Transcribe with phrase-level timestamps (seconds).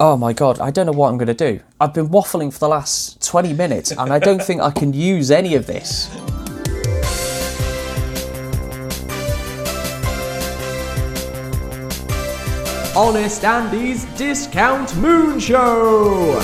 [0.00, 1.60] Oh my god, I don't know what I'm going to do.
[1.80, 5.30] I've been waffling for the last 20 minutes and I don't think I can use
[5.30, 6.12] any of this.
[12.96, 16.40] Honest Andy's Discount Moon Show!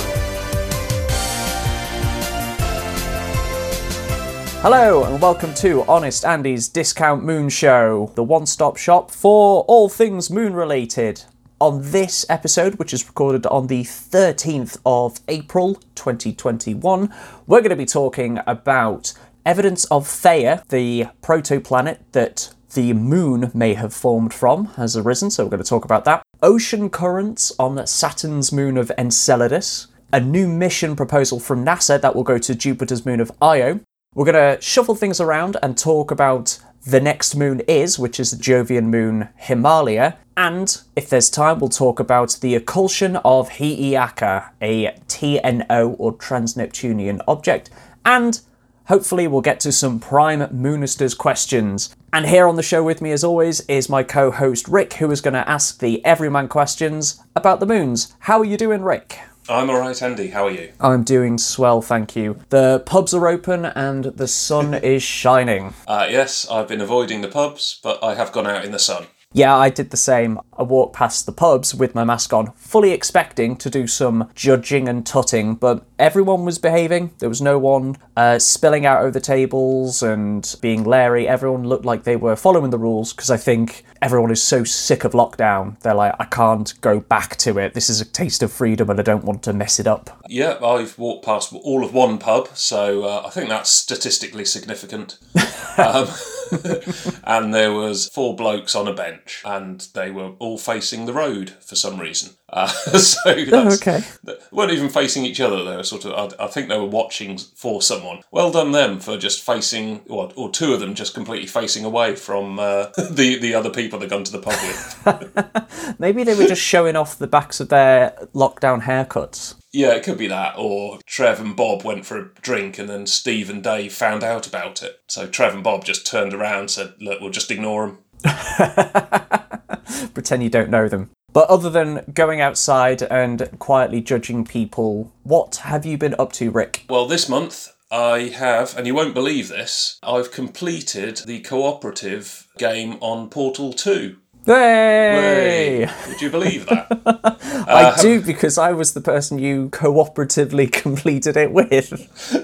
[4.62, 9.88] Hello and welcome to Honest Andy's Discount Moon Show, the one stop shop for all
[9.88, 11.24] things moon related.
[11.60, 17.12] On this episode, which is recorded on the 13th of April 2021,
[17.46, 19.12] we're going to be talking about
[19.44, 25.44] evidence of Theia, the protoplanet that the moon may have formed from, has arisen, so
[25.44, 26.22] we're going to talk about that.
[26.42, 32.24] Ocean currents on Saturn's moon of Enceladus, a new mission proposal from NASA that will
[32.24, 33.80] go to Jupiter's moon of Io.
[34.14, 38.30] We're going to shuffle things around and talk about the next moon is, which is
[38.30, 40.16] the Jovian moon Himalia.
[40.36, 46.56] And if there's time, we'll talk about the occlusion of Hi'iaka, a TNO or trans
[46.56, 47.68] Neptunian object.
[48.04, 48.40] And
[48.86, 51.94] hopefully, we'll get to some prime Moonisters questions.
[52.12, 55.10] And here on the show with me, as always, is my co host Rick, who
[55.10, 58.14] is going to ask the everyman questions about the moons.
[58.20, 59.18] How are you doing, Rick?
[59.50, 60.28] I'm alright, Andy.
[60.28, 60.70] How are you?
[60.78, 62.38] I'm doing swell, thank you.
[62.50, 65.74] The pubs are open and the sun is shining.
[65.88, 69.06] Uh, yes, I've been avoiding the pubs, but I have gone out in the sun.
[69.32, 70.40] Yeah, I did the same.
[70.58, 74.88] I walked past the pubs with my mask on, fully expecting to do some judging
[74.88, 77.12] and tutting, but everyone was behaving.
[77.18, 81.28] There was no one uh, spilling out over the tables and being leery.
[81.28, 85.04] Everyone looked like they were following the rules because I think everyone is so sick
[85.04, 85.78] of lockdown.
[85.78, 87.74] They're like, I can't go back to it.
[87.74, 90.24] This is a taste of freedom and I don't want to mess it up.
[90.28, 95.18] Yeah, I've walked past all of one pub, so uh, I think that's statistically significant.
[95.78, 96.08] um,
[97.24, 101.50] and there was four blokes on a bench, and they were all facing the road
[101.60, 102.34] for some reason.
[102.52, 104.04] Uh, so that's, okay.
[104.24, 105.62] they weren't even facing each other.
[105.62, 108.22] They were sort of, I, I think they were watching for someone.
[108.32, 112.16] Well done them for just facing, or, or two of them just completely facing away
[112.16, 116.00] from uh, the the other people they'd gone to the pub with.
[116.00, 119.54] Maybe they were just showing off the backs of their lockdown haircuts.
[119.72, 120.54] Yeah, it could be that.
[120.56, 124.46] Or Trev and Bob went for a drink and then Steve and Dave found out
[124.46, 125.00] about it.
[125.08, 127.98] So Trev and Bob just turned around and said, Look, we'll just ignore them.
[130.14, 131.10] Pretend you don't know them.
[131.32, 136.50] But other than going outside and quietly judging people, what have you been up to,
[136.50, 136.84] Rick?
[136.88, 142.98] Well, this month I have, and you won't believe this, I've completed the cooperative game
[143.00, 144.16] on Portal 2.
[144.50, 145.88] Hey!
[146.08, 146.88] Would you believe that?
[147.68, 151.92] I uh, do because I was the person you cooperatively completed it with.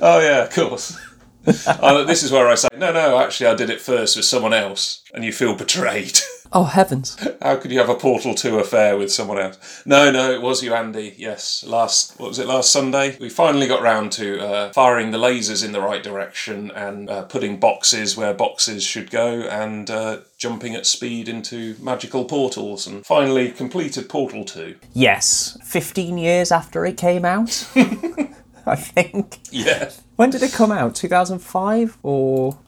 [0.01, 0.97] oh, yeah, of course.
[1.67, 4.55] Uh, this is where I say, no, no, actually, I did it first with someone
[4.55, 6.19] else, and you feel betrayed.
[6.53, 7.17] Oh heavens!
[7.43, 9.83] How could you have a Portal 2 affair with someone else?
[9.85, 11.15] No, no, it was you, Andy.
[11.19, 13.17] Yes, last, what was it, last Sunday?
[13.21, 17.23] We finally got round to uh, firing the lasers in the right direction and uh,
[17.25, 23.05] putting boxes where boxes should go and uh, jumping at speed into magical portals and
[23.05, 24.77] finally completed Portal 2.
[24.93, 27.69] Yes, fifteen years after it came out.
[28.69, 29.39] I think.
[29.51, 29.91] Yeah.
[30.17, 30.95] When did it come out?
[30.95, 32.59] Two thousand five or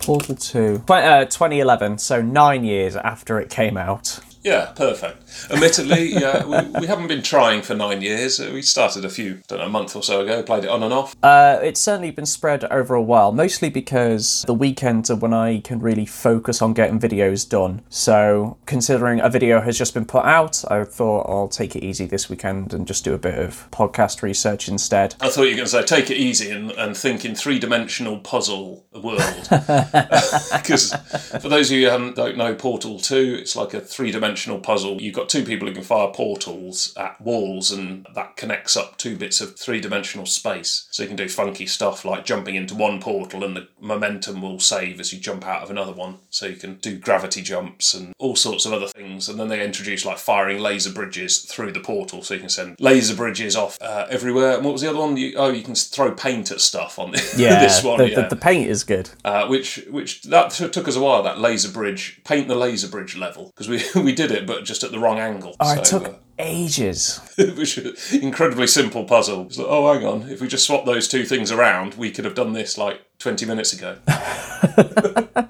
[0.00, 0.78] Portal Two?
[0.86, 1.98] Tw- uh, 2011.
[1.98, 4.20] So nine years after it came out.
[4.42, 5.22] Yeah, perfect.
[5.50, 8.40] Admittedly, yeah, we, we haven't been trying for nine years.
[8.40, 10.92] We started a few, don't know, a month or so ago, played it on and
[10.92, 11.14] off.
[11.22, 15.60] Uh, it's certainly been spread over a while, mostly because the weekends are when I
[15.60, 17.82] can really focus on getting videos done.
[17.90, 22.06] So, considering a video has just been put out, I thought I'll take it easy
[22.06, 25.16] this weekend and just do a bit of podcast research instead.
[25.20, 27.58] I thought you were going to say, take it easy and, and think in three
[27.58, 29.48] dimensional puzzle world.
[30.60, 30.92] Because
[31.40, 35.00] for those of you who don't know Portal 2, it's like a three dimensional puzzle.
[35.00, 39.16] You've got two people who can fire portals at walls, and that connects up two
[39.16, 40.86] bits of three dimensional space.
[40.90, 44.58] So you can do funky stuff like jumping into one portal, and the momentum will
[44.60, 46.18] save as you jump out of another one.
[46.30, 49.28] So you can do gravity jumps and all sorts of other things.
[49.28, 52.76] And then they introduce like firing laser bridges through the portal, so you can send
[52.80, 54.56] laser bridges off uh, everywhere.
[54.56, 55.16] And what was the other one?
[55.16, 57.10] You, oh, you can throw paint at stuff on
[57.60, 57.98] this one.
[57.98, 59.10] the, yeah the, the paint is good.
[59.24, 61.22] uh, which which that took us a while.
[61.22, 64.84] That laser bridge, paint the laser bridge level because we we did it, but just
[64.84, 65.56] at the wrong angle.
[65.60, 67.20] Oh, it took uh, ages.
[67.38, 69.46] it was an incredibly simple puzzle.
[69.46, 72.24] It's like, oh, hang on, if we just swap those two things around, we could
[72.24, 73.96] have done this like twenty minutes ago.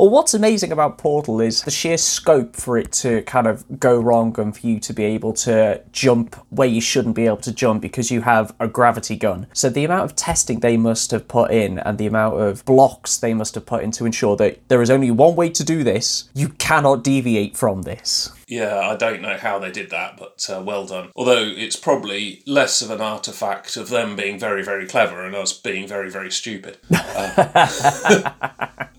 [0.00, 4.00] Well, what's amazing about Portal is the sheer scope for it to kind of go
[4.00, 7.52] wrong and for you to be able to jump where you shouldn't be able to
[7.52, 9.46] jump because you have a gravity gun.
[9.52, 13.18] So the amount of testing they must have put in and the amount of blocks
[13.18, 15.84] they must have put in to ensure that there is only one way to do
[15.84, 18.32] this, you cannot deviate from this.
[18.48, 21.10] Yeah, I don't know how they did that, but uh, well done.
[21.14, 25.52] Although it's probably less of an artifact of them being very, very clever and us
[25.52, 26.78] being very, very stupid.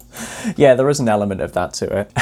[0.56, 2.14] Yeah, there is an element of that to it.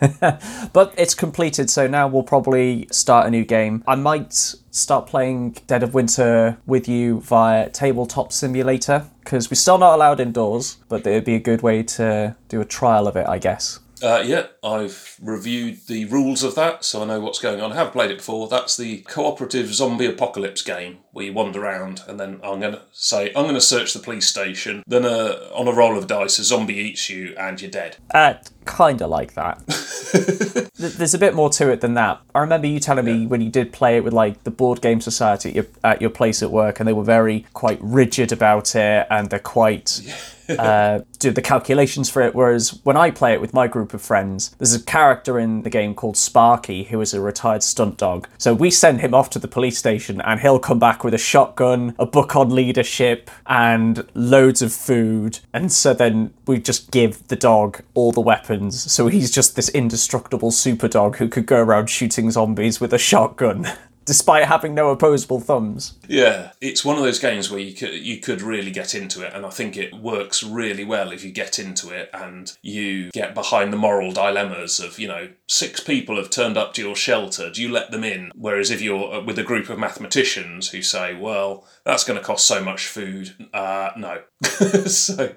[0.72, 3.82] but it's completed, so now we'll probably start a new game.
[3.86, 9.78] I might start playing Dead of Winter with you via Tabletop Simulator because we're still
[9.78, 13.16] not allowed indoors, but it would be a good way to do a trial of
[13.16, 13.80] it, I guess.
[14.02, 17.72] Uh, yeah, I've reviewed the rules of that, so I know what's going on.
[17.72, 18.48] I have played it before.
[18.48, 22.82] That's the cooperative zombie apocalypse game where you wander around, and then I'm going to
[22.92, 24.82] say, I'm going to search the police station.
[24.86, 27.96] Then, uh, on a roll of dice, a zombie eats you, and you're dead.
[28.12, 28.34] Uh,
[28.64, 29.58] kind of like that.
[30.76, 32.20] There's a bit more to it than that.
[32.34, 35.00] I remember you telling me when you did play it with like the board game
[35.00, 38.74] society at your, at your place at work, and they were very quite rigid about
[38.74, 40.00] it, and they're quite
[40.58, 42.34] uh, do the calculations for it.
[42.34, 45.70] Whereas when I play it with my group of friends, there's a character in the
[45.70, 48.28] game called Sparky who is a retired stunt dog.
[48.38, 51.18] So we send him off to the police station, and he'll come back with a
[51.18, 55.40] shotgun, a book on leadership, and loads of food.
[55.52, 58.53] And so then we just give the dog all the weapons.
[58.70, 62.98] So he's just this indestructible super dog who could go around shooting zombies with a
[62.98, 63.66] shotgun.
[64.06, 65.94] Despite having no opposable thumbs.
[66.06, 69.32] Yeah, it's one of those games where you could you could really get into it,
[69.32, 73.34] and I think it works really well if you get into it and you get
[73.34, 77.50] behind the moral dilemmas of you know six people have turned up to your shelter.
[77.50, 78.30] Do you let them in?
[78.34, 82.24] Whereas if you're uh, with a group of mathematicians who say, well, that's going to
[82.24, 84.20] cost so much food, uh, no.
[84.86, 85.34] so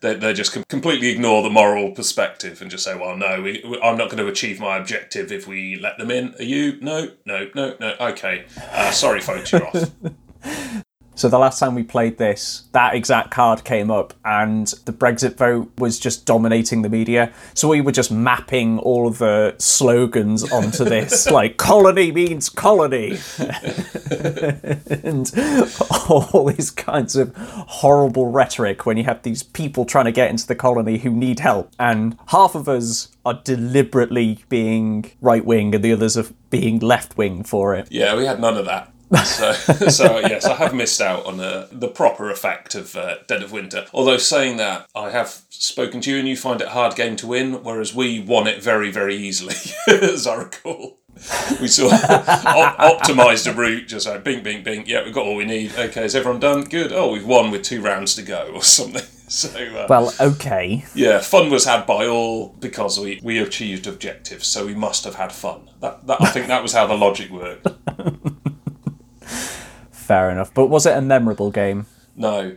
[0.00, 3.62] they, they just com- completely ignore the moral perspective and just say, well, no, we-
[3.82, 6.34] I'm not going to achieve my objective if we let them in.
[6.38, 6.78] Are you?
[6.80, 7.94] No, no, no, no.
[8.00, 8.46] Okay.
[8.72, 9.90] Uh, sorry, folks, you're off.
[11.18, 15.36] So the last time we played this, that exact card came up and the Brexit
[15.36, 17.32] vote was just dominating the media.
[17.54, 23.18] So we were just mapping all of the slogans onto this, like colony means colony.
[25.02, 25.32] and
[26.08, 30.46] all these kinds of horrible rhetoric when you have these people trying to get into
[30.46, 31.72] the colony who need help.
[31.80, 37.16] And half of us are deliberately being right wing and the others are being left
[37.16, 37.88] wing for it.
[37.90, 38.92] Yeah, we had none of that.
[39.24, 39.52] So,
[39.88, 43.52] so yes, I have missed out on uh, the proper effect of uh, Dead of
[43.52, 43.86] Winter.
[43.92, 47.16] Although saying that, I have spoken to you, and you find it a hard game
[47.16, 49.54] to win, whereas we won it very, very easily,
[49.88, 50.98] as I recall.
[51.60, 54.84] We sort of op- optimised a route, just like bing, bing, bing.
[54.86, 55.72] Yeah, we've got all we need.
[55.76, 56.62] Okay, is everyone done?
[56.62, 56.92] Good.
[56.92, 59.02] Oh, we've won with two rounds to go, or something.
[59.28, 60.84] So, uh, Well, okay.
[60.94, 65.16] yeah, fun was had by all because we, we achieved objectives, so we must have
[65.16, 65.68] had fun.
[65.80, 67.66] That, that I think that was how the logic worked.
[70.08, 70.54] Fair enough.
[70.54, 71.84] But was it a memorable game?
[72.16, 72.56] No,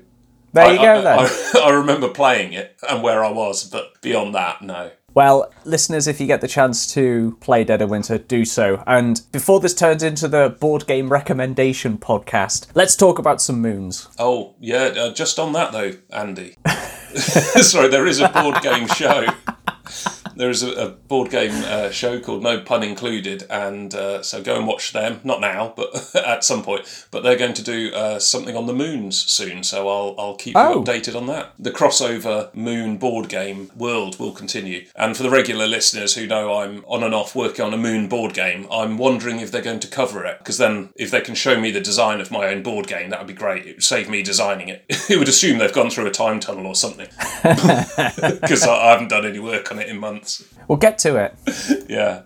[0.54, 1.20] There I, you go I, then.
[1.20, 4.92] I, I remember playing it and where I was, but beyond that, no.
[5.14, 8.82] Well, listeners, if you get the chance to play Dead of Winter, do so.
[8.88, 14.08] And before this turns into the board game recommendation podcast, let's talk about some moons.
[14.18, 16.56] Oh, yeah, uh, just on that though, Andy.
[17.16, 19.26] Sorry, there is a board game show.
[20.36, 24.42] There is a, a board game uh, show called No Pun Included, and uh, so
[24.42, 25.20] go and watch them.
[25.24, 27.06] Not now, but at some point.
[27.12, 30.56] But they're going to do uh, something on the moons soon, so I'll I'll keep
[30.56, 30.82] you Oh.
[30.84, 31.54] updated on that.
[31.60, 36.60] The crossover moon board game world will continue, and for the regular listeners who know
[36.60, 39.80] I'm on and off working on a moon board game, I'm wondering if they're going
[39.82, 42.64] to cover it because then if they can show me the design of my own
[42.64, 43.66] board game, that would be great.
[43.66, 44.86] It would save me designing it.
[45.10, 47.08] it would assume they've gone through a time tunnel or something
[47.44, 50.21] because I, I haven't done any work on it in months.
[50.68, 51.36] We'll get to it.
[51.90, 52.22] Yeah.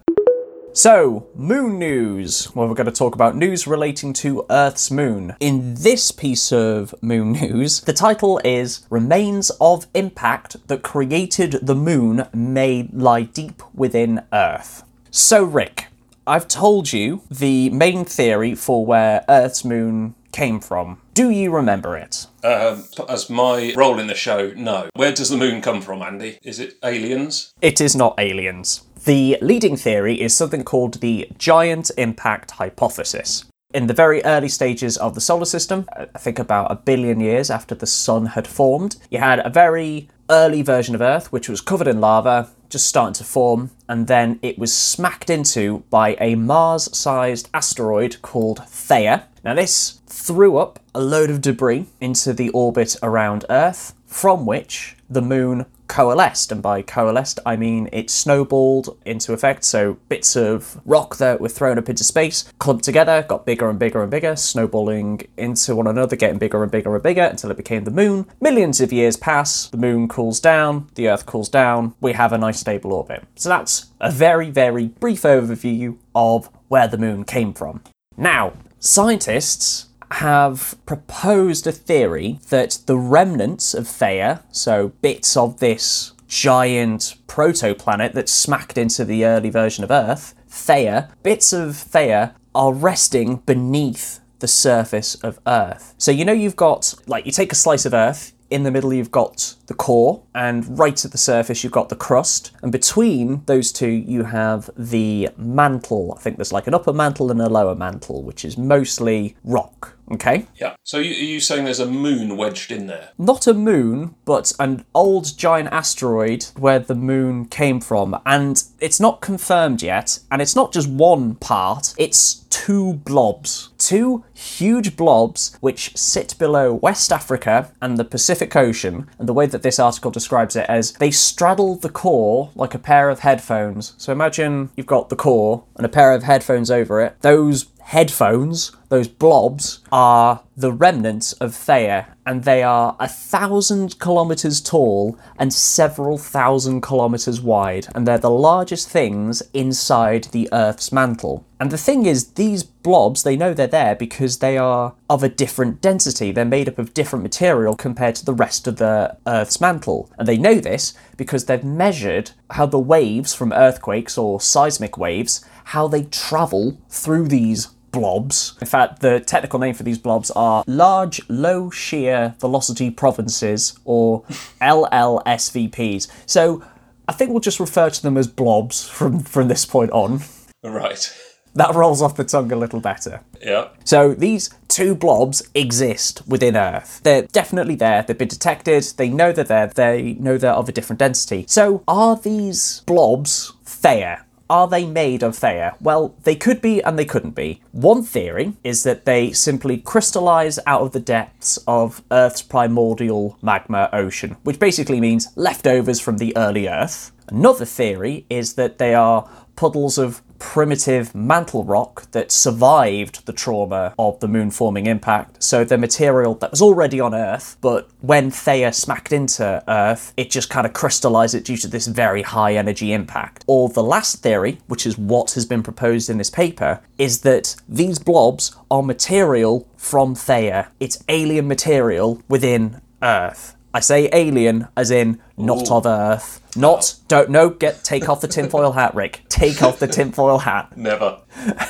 [0.73, 2.53] So, moon news.
[2.53, 5.33] Well, we're going to talk about news relating to Earth's moon.
[5.39, 11.75] In this piece of moon news, the title is Remains of Impact That Created the
[11.75, 14.83] Moon May Lie Deep Within Earth.
[15.11, 15.87] So, Rick,
[16.27, 20.99] I've told you the main theory for where Earth's moon came from.
[21.15, 22.27] Do you remember it?
[22.43, 24.89] Um, as my role in the show, no.
[24.95, 26.39] Where does the moon come from, Andy?
[26.43, 27.53] Is it aliens?
[27.61, 28.83] It is not aliens.
[29.05, 33.45] The leading theory is something called the giant impact hypothesis.
[33.73, 37.49] In the very early stages of the solar system, I think about a billion years
[37.49, 41.61] after the sun had formed, you had a very early version of Earth which was
[41.61, 46.35] covered in lava, just starting to form, and then it was smacked into by a
[46.35, 49.23] Mars sized asteroid called Theia.
[49.45, 54.97] Now, this threw up a load of debris into the orbit around Earth, from which
[55.07, 59.63] the moon coalesced, and by coalesced I mean it snowballed into effect.
[59.63, 63.77] So bits of rock that were thrown up into space clumped together, got bigger and
[63.77, 67.57] bigger and bigger, snowballing into one another, getting bigger and bigger and bigger until it
[67.57, 68.25] became the moon.
[68.41, 72.37] Millions of years pass, the moon cools down, the Earth cools down, we have a
[72.39, 73.23] nice stable orbit.
[73.35, 77.83] So that's a very, very brief overview of where the moon came from.
[78.17, 78.53] Now,
[78.85, 87.15] scientists have proposed a theory that the remnants of Theia, so bits of this giant
[87.27, 93.37] protoplanet that smacked into the early version of Earth, Theia, bits of Theia are resting
[93.37, 95.95] beneath the surface of Earth.
[95.97, 98.93] So you know you've got like you take a slice of Earth, in the middle
[98.93, 102.51] you've got the core and right at the surface you've got the crust.
[102.61, 106.13] And between those two you have the mantle.
[106.17, 109.94] I think there's like an upper mantle and a lower mantle which is mostly rock
[110.11, 110.47] okay?
[110.55, 110.75] Yeah.
[110.83, 113.09] So you, are you saying there's a moon wedged in there?
[113.17, 118.19] not a moon but an old giant asteroid where the moon came from.
[118.25, 123.69] And it's not confirmed yet and it's not just one part it's two blobs.
[123.77, 129.45] Two huge blobs which sit below west africa and the pacific ocean and the way
[129.45, 133.93] that this article describes it as they straddle the core like a pair of headphones.
[133.97, 137.15] So imagine you've got the core and a pair of headphones over it.
[137.21, 144.59] Those headphones, those blobs, are the remnants of Theia, and they are a thousand kilometers
[144.59, 151.45] tall and several thousand kilometers wide, and they're the largest things inside the Earth's mantle.
[151.59, 155.29] And the thing is, these blobs, they know they're there because they are of a
[155.29, 156.31] different density.
[156.31, 160.09] They're made up of different material compared to the rest of the Earth's mantle.
[160.17, 165.45] And they know this because they've measured how the waves from earthquakes or seismic waves,
[165.65, 168.57] how they travel through these blobs.
[168.59, 174.23] In fact, the technical name for these blobs are large low shear velocity provinces or
[174.61, 176.07] LLSVPs.
[176.25, 176.63] So
[177.07, 180.21] I think we'll just refer to them as blobs from, from this point on.
[180.61, 181.15] Right.
[181.55, 183.21] That rolls off the tongue a little better.
[183.41, 183.69] Yeah.
[183.85, 186.99] So these two blobs exist within Earth.
[187.03, 188.03] They're definitely there.
[188.03, 188.83] They've been detected.
[188.97, 189.67] They know they're there.
[189.67, 191.45] They know they're of a different density.
[191.47, 194.24] So are these blobs Theia?
[194.49, 195.75] Are they made of Theia?
[195.81, 197.61] Well, they could be and they couldn't be.
[197.71, 203.89] One theory is that they simply crystallize out of the depths of Earth's primordial magma
[203.91, 207.11] ocean, which basically means leftovers from the early Earth.
[207.27, 213.93] Another theory is that they are puddles of primitive mantle rock that survived the trauma
[213.97, 215.41] of the moon forming impact.
[215.43, 220.29] So the material that was already on Earth, but when Theia smacked into Earth, it
[220.29, 223.43] just kind of crystallized it due to this very high energy impact.
[223.47, 227.55] Or the last theory, which is what has been proposed in this paper, is that
[227.67, 230.69] these blobs are material from Theia.
[230.79, 233.54] It's alien material within Earth.
[233.75, 236.39] I say alien as in not of Earth.
[236.55, 239.23] Not don't no get take off the tinfoil hat, Rick.
[239.27, 240.77] Take off the tinfoil hat.
[240.77, 241.19] Never.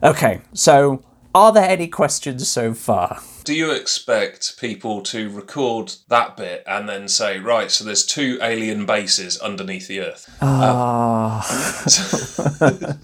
[0.00, 1.02] Okay, so
[1.34, 3.20] are there any questions so far?
[3.42, 8.38] Do you expect people to record that bit and then say, right, so there's two
[8.40, 10.38] alien bases underneath the Earth?
[10.40, 11.44] Ah,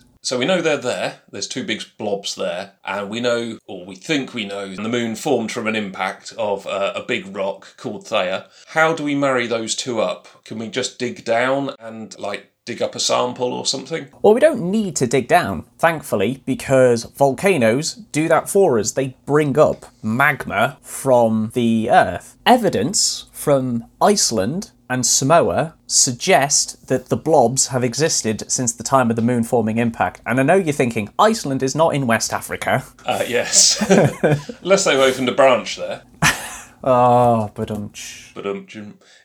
[0.24, 1.20] So we know they're there.
[1.30, 5.16] There's two big blobs there, and we know, or we think we know, the moon
[5.16, 8.46] formed from an impact of uh, a big rock called Theia.
[8.68, 10.26] How do we marry those two up?
[10.46, 14.08] Can we just dig down and like dig up a sample or something?
[14.22, 18.92] well, we don't need to dig down, thankfully, because volcanoes do that for us.
[18.92, 22.38] They bring up magma from the Earth.
[22.46, 29.16] Evidence from Iceland and Samoa suggest that the blobs have existed since the time of
[29.16, 30.20] the moon forming impact.
[30.24, 32.84] And I know you're thinking, Iceland is not in West Africa.
[33.04, 33.80] Uh, yes,
[34.62, 36.02] unless they've opened a branch there.
[36.86, 37.92] Oh, but um,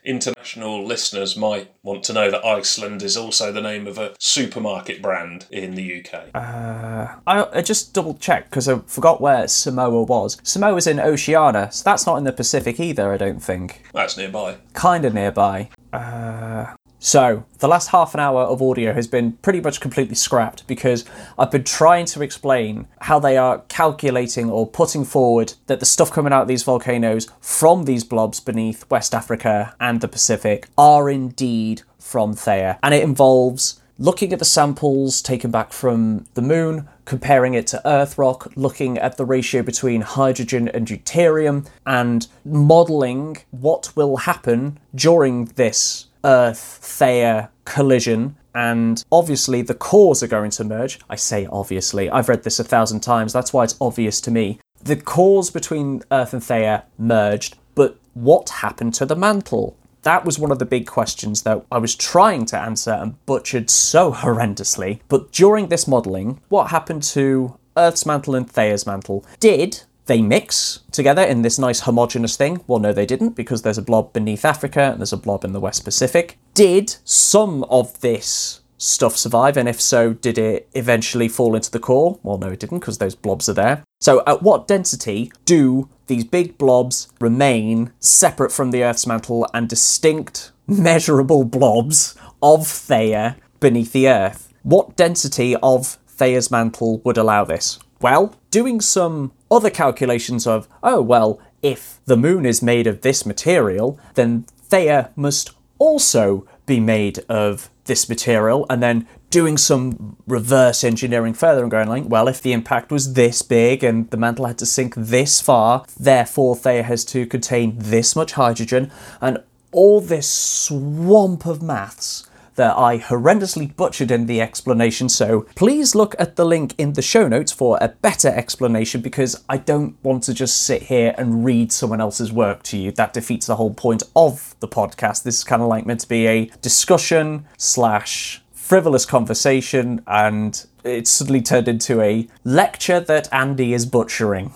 [0.02, 5.02] international listeners might want to know that Iceland is also the name of a supermarket
[5.02, 6.30] brand in the UK.
[6.34, 10.38] I, I just double checked because I forgot where Samoa was.
[10.42, 13.82] Samoa's in Oceania, so that's not in the Pacific either, I don't think.
[13.92, 14.56] That's nearby.
[14.72, 15.68] Kind of nearby.
[15.92, 20.66] Uh, so, the last half an hour of audio has been pretty much completely scrapped
[20.66, 21.06] because
[21.38, 26.12] I've been trying to explain how they are calculating or putting forward that the stuff
[26.12, 31.08] coming out of these volcanoes from these blobs beneath West Africa and the Pacific are
[31.08, 32.78] indeed from Theia.
[32.82, 37.88] And it involves looking at the samples taken back from the moon, comparing it to
[37.88, 44.78] Earth rock, looking at the ratio between hydrogen and deuterium, and modelling what will happen
[44.94, 48.36] during this Earth Theia collision.
[48.54, 50.98] And obviously, the cores are going to merge.
[51.08, 54.58] I say obviously, I've read this a thousand times, that's why it's obvious to me.
[54.82, 59.76] The cores between Earth and Theia merged, but what happened to the mantle?
[60.02, 63.68] That was one of the big questions that I was trying to answer and butchered
[63.68, 65.00] so horrendously.
[65.08, 69.24] But during this modelling, what happened to Earth's mantle and Theia's mantle?
[69.38, 72.64] Did they mix together in this nice homogeneous thing?
[72.66, 75.52] Well, no, they didn't, because there's a blob beneath Africa and there's a blob in
[75.52, 76.36] the West Pacific.
[76.52, 79.56] Did some of this stuff survive?
[79.56, 82.18] And if so, did it eventually fall into the core?
[82.24, 83.84] Well, no, it didn't, because those blobs are there.
[84.00, 89.68] So, at what density do these big blobs remain separate from the Earth's mantle and
[89.68, 94.52] distinct, measurable blobs of Theia beneath the Earth?
[94.64, 97.78] What density of Theia's mantle would allow this?
[98.00, 103.26] Well, doing some other calculations of, oh, well, if the moon is made of this
[103.26, 110.84] material, then Theia must also be made of this material, and then doing some reverse
[110.84, 114.46] engineering further and going like, well, if the impact was this big and the mantle
[114.46, 119.42] had to sink this far, therefore Theia has to contain this much hydrogen, and
[119.72, 122.29] all this swamp of maths
[122.60, 127.00] that I horrendously butchered in the explanation, so please look at the link in the
[127.00, 131.42] show notes for a better explanation because I don't want to just sit here and
[131.42, 132.92] read someone else's work to you.
[132.92, 135.22] That defeats the whole point of the podcast.
[135.22, 141.10] This is kind of like meant to be a discussion slash frivolous conversation, and it's
[141.10, 144.52] suddenly turned into a lecture that Andy is butchering.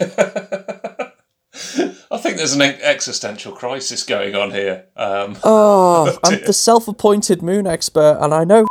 [2.10, 4.86] I think there's an existential crisis going on here.
[4.96, 8.66] Um, Oh, I'm the self appointed moon expert, and I know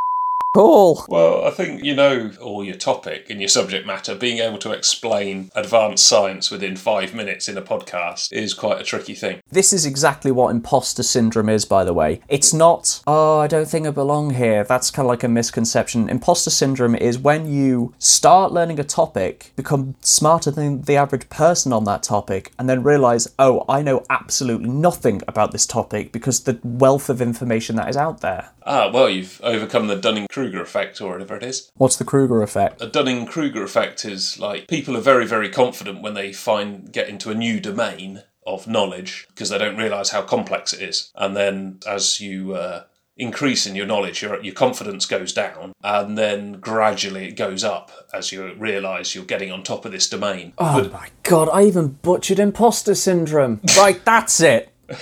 [0.55, 1.05] all.
[1.09, 4.15] well, I think you know all your topic and your subject matter.
[4.15, 8.83] Being able to explain advanced science within five minutes in a podcast is quite a
[8.83, 9.41] tricky thing.
[9.49, 12.21] This is exactly what imposter syndrome is, by the way.
[12.27, 14.63] It's not, oh, I don't think I belong here.
[14.63, 16.09] That's kind of like a misconception.
[16.09, 21.73] Imposter syndrome is when you start learning a topic, become smarter than the average person
[21.73, 26.41] on that topic, and then realize, oh, I know absolutely nothing about this topic because
[26.41, 28.49] the wealth of information that is out there.
[28.65, 31.71] Ah, well, you've overcome the Dunning Kruger effect, or whatever it is.
[31.75, 32.81] What's the Kruger effect?
[32.81, 37.09] A Dunning Kruger effect is like people are very, very confident when they find get
[37.09, 41.11] into a new domain of knowledge because they don't realize how complex it is.
[41.15, 42.83] And then as you uh,
[43.15, 47.91] increase in your knowledge, your, your confidence goes down, and then gradually it goes up
[48.13, 50.53] as you realize you're getting on top of this domain.
[50.57, 53.61] Oh my god, I even butchered imposter syndrome.
[53.77, 54.73] right, that's it.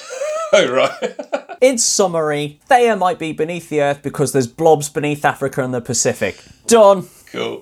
[0.53, 1.57] Oh, right.
[1.61, 5.79] In summary, Theia might be beneath the Earth because there's blobs beneath Africa and the
[5.79, 6.43] Pacific.
[6.67, 7.07] Done.
[7.27, 7.61] cool.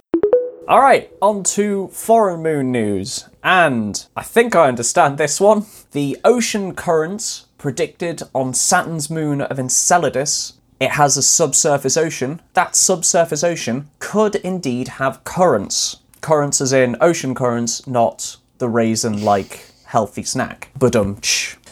[0.67, 3.27] All right, on to foreign moon news.
[3.43, 5.65] And I think I understand this one.
[5.91, 10.53] The ocean currents predicted on Saturn's moon of Enceladus.
[10.79, 12.41] It has a subsurface ocean.
[12.53, 15.97] That subsurface ocean could indeed have currents.
[16.21, 20.69] Currents as in ocean currents, not the raisin like healthy snack.
[20.81, 21.17] Um.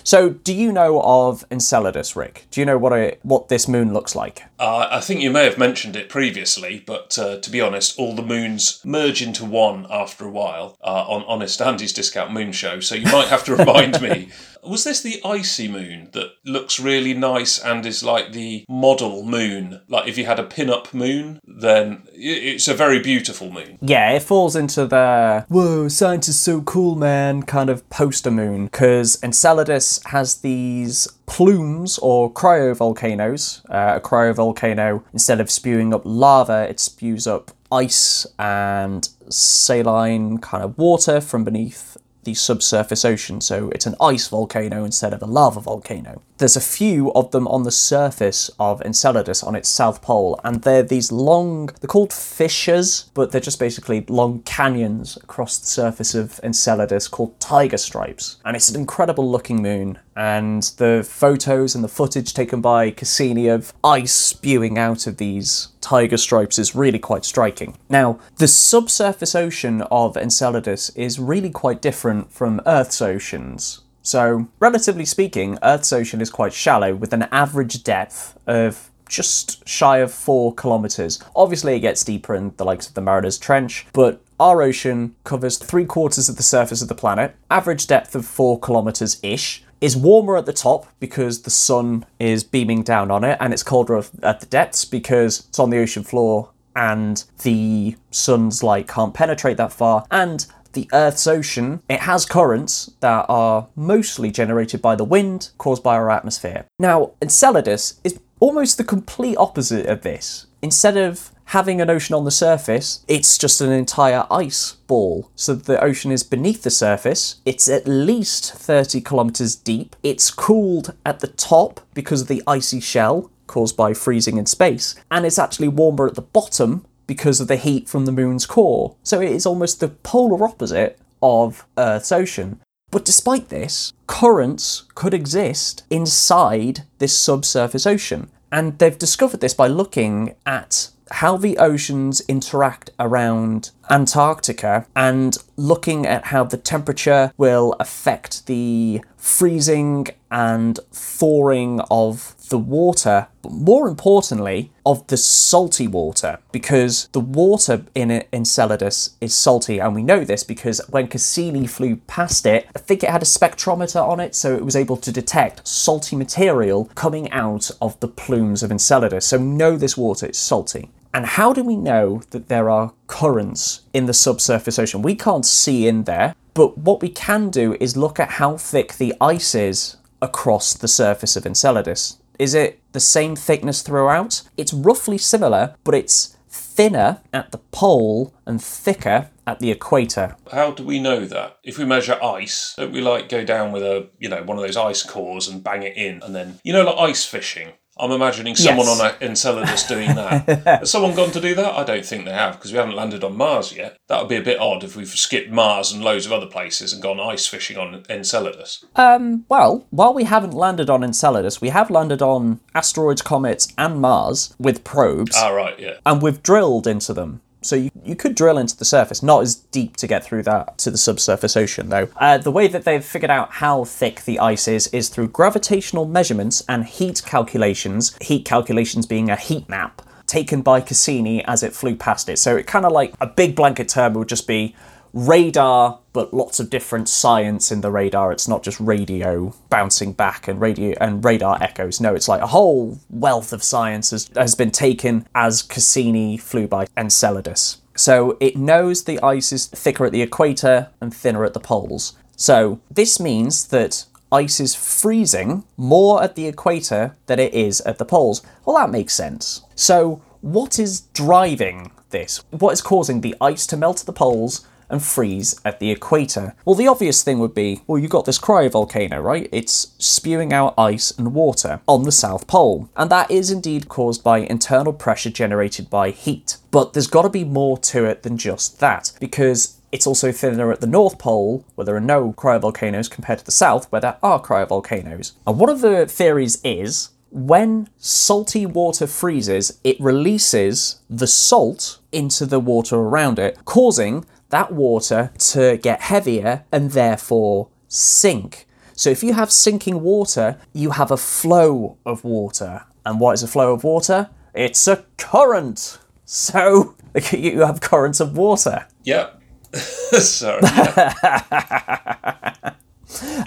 [0.07, 2.47] So, do you know of Enceladus, Rick?
[2.49, 4.46] Do you know what a, what this moon looks like?
[4.59, 8.15] Uh, I think you may have mentioned it previously, but uh, to be honest, all
[8.15, 12.79] the moons merge into one after a while uh, on Honest Andy's Discount Moon Show,
[12.79, 14.29] so you might have to remind me.
[14.63, 19.81] Was this the icy moon that looks really nice and is like the model moon?
[19.87, 23.77] Like if you had a pin-up moon, then it's a very beautiful moon.
[23.81, 28.65] Yeah, it falls into the whoa, science is so cool, man kind of poster moon
[28.65, 33.63] because Enceladus has these plumes or cryovolcanoes.
[33.69, 40.63] Uh, a cryovolcano, instead of spewing up lava, it spews up ice and saline kind
[40.63, 45.25] of water from beneath the subsurface ocean, so it's an ice volcano instead of a
[45.25, 46.21] lava volcano.
[46.39, 50.61] There's a few of them on the surface of Enceladus on its south pole, and
[50.61, 56.15] they're these long, they're called fissures, but they're just basically long canyons across the surface
[56.15, 58.41] of Enceladus called tiger stripes.
[58.43, 63.47] And it's an incredible looking moon, and the photos and the footage taken by Cassini
[63.47, 67.77] of ice spewing out of these tiger stripes is really quite striking.
[67.87, 73.81] Now, the subsurface ocean of Enceladus is really quite different from Earth's oceans.
[74.01, 79.99] So, relatively speaking, Earth's ocean is quite shallow with an average depth of just shy
[79.99, 81.23] of four kilometres.
[81.35, 85.57] Obviously, it gets deeper in the likes of the Mariner's Trench, but our ocean covers
[85.57, 89.95] three quarters of the surface of the planet, average depth of four kilometres ish, is
[89.95, 94.03] warmer at the top because the sun is beaming down on it, and it's colder
[94.23, 99.57] at the depths because it's on the ocean floor and the sun's light can't penetrate
[99.57, 105.03] that far, and the Earth's ocean, it has currents that are mostly generated by the
[105.03, 106.65] wind caused by our atmosphere.
[106.77, 110.45] Now, Enceladus is almost the complete opposite of this.
[110.61, 115.31] Instead of having an ocean on the surface, it's just an entire ice ball.
[115.35, 117.41] So the ocean is beneath the surface.
[117.45, 119.95] It's at least 30 kilometers deep.
[120.03, 124.95] It's cooled at the top because of the icy shell caused by freezing in space.
[125.09, 128.97] And it's actually warmer at the bottom because of the heat from the moon's core.
[129.01, 132.59] So it is almost the polar opposite of Earth's ocean.
[132.91, 138.31] But despite this, currents could exist inside this subsurface ocean.
[138.51, 146.05] And they've discovered this by looking at how the oceans interact around Antarctica and looking
[146.05, 153.87] at how the temperature will affect the freezing and thawing of the water, but more
[153.87, 160.23] importantly, of the salty water, because the water in Enceladus is salty, and we know
[160.23, 164.35] this because when Cassini flew past it, I think it had a spectrometer on it,
[164.35, 169.25] so it was able to detect salty material coming out of the plumes of Enceladus.
[169.25, 170.89] So, know this water is salty.
[171.13, 175.01] And how do we know that there are currents in the subsurface ocean?
[175.01, 178.93] We can't see in there, but what we can do is look at how thick
[178.95, 182.17] the ice is across the surface of Enceladus.
[182.39, 184.43] Is it the same thickness throughout?
[184.57, 190.35] It's roughly similar, but it's thinner at the pole and thicker at the equator.
[190.51, 191.57] How do we know that?
[191.63, 194.63] If we measure ice, don't we like go down with a, you know, one of
[194.63, 197.69] those ice cores and bang it in and then, you know, like ice fishing?
[197.99, 198.99] I'm imagining someone Yes.
[198.99, 200.45] on Enceladus doing that.
[200.81, 201.73] Has someone gone to do that?
[201.75, 203.97] I don't think they have because we haven't landed on Mars yet.
[204.07, 206.93] That would be a bit odd if we've skipped Mars and loads of other places
[206.93, 208.85] and gone ice fishing on Enceladus.
[208.95, 213.99] Um, well, while we haven't landed on Enceladus, we have landed on asteroids, comets, and
[214.01, 215.95] Mars with probes, Ah, right, yeah.
[216.05, 217.41] and we've drilled into them.
[217.67, 220.77] So you, you could drill into the surface, not as deep to get through that
[220.79, 222.09] to the subsurface ocean, though.
[222.15, 226.05] Uh, the way that they've figured out how thick the ice is is through gravitational
[226.05, 228.17] measurements and heat calculations.
[228.21, 232.37] Heat calculations being a heat map taken by Cassini as it flew past it.
[232.37, 234.75] So it kind of like a big blanket term would just be
[235.13, 238.31] radar, but lots of different science in the radar.
[238.31, 241.99] It's not just radio bouncing back and radio and radar echoes.
[242.01, 246.67] No, it's like a whole wealth of science has, has been taken as Cassini flew
[246.67, 247.81] by Enceladus.
[247.95, 252.13] So it knows the ice is thicker at the equator and thinner at the poles.
[252.35, 257.97] So this means that ice is freezing more at the equator than it is at
[257.97, 258.43] the poles.
[258.65, 259.61] Well, that makes sense.
[259.75, 262.43] So, what is driving this?
[262.51, 266.55] What is causing the ice to melt at the poles and freeze at the equator?
[266.65, 269.49] Well, the obvious thing would be well, you've got this cryovolcano, right?
[269.51, 272.89] It's spewing out ice and water on the South Pole.
[272.95, 276.57] And that is indeed caused by internal pressure generated by heat.
[276.71, 280.71] But there's got to be more to it than just that, because it's also thinner
[280.71, 284.17] at the North Pole, where there are no cryovolcanoes, compared to the South, where there
[284.21, 285.31] are cryovolcanoes.
[285.45, 292.45] And one of the theories is when salty water freezes, it releases the salt into
[292.45, 298.65] the water around it, causing that water to get heavier and therefore sink.
[298.93, 302.83] So if you have sinking water, you have a flow of water.
[303.05, 304.29] And what is a flow of water?
[304.53, 305.99] It's a current.
[306.25, 306.95] So
[307.31, 308.87] you have currents of water.
[309.03, 309.41] Yep.
[309.73, 310.61] Sorry.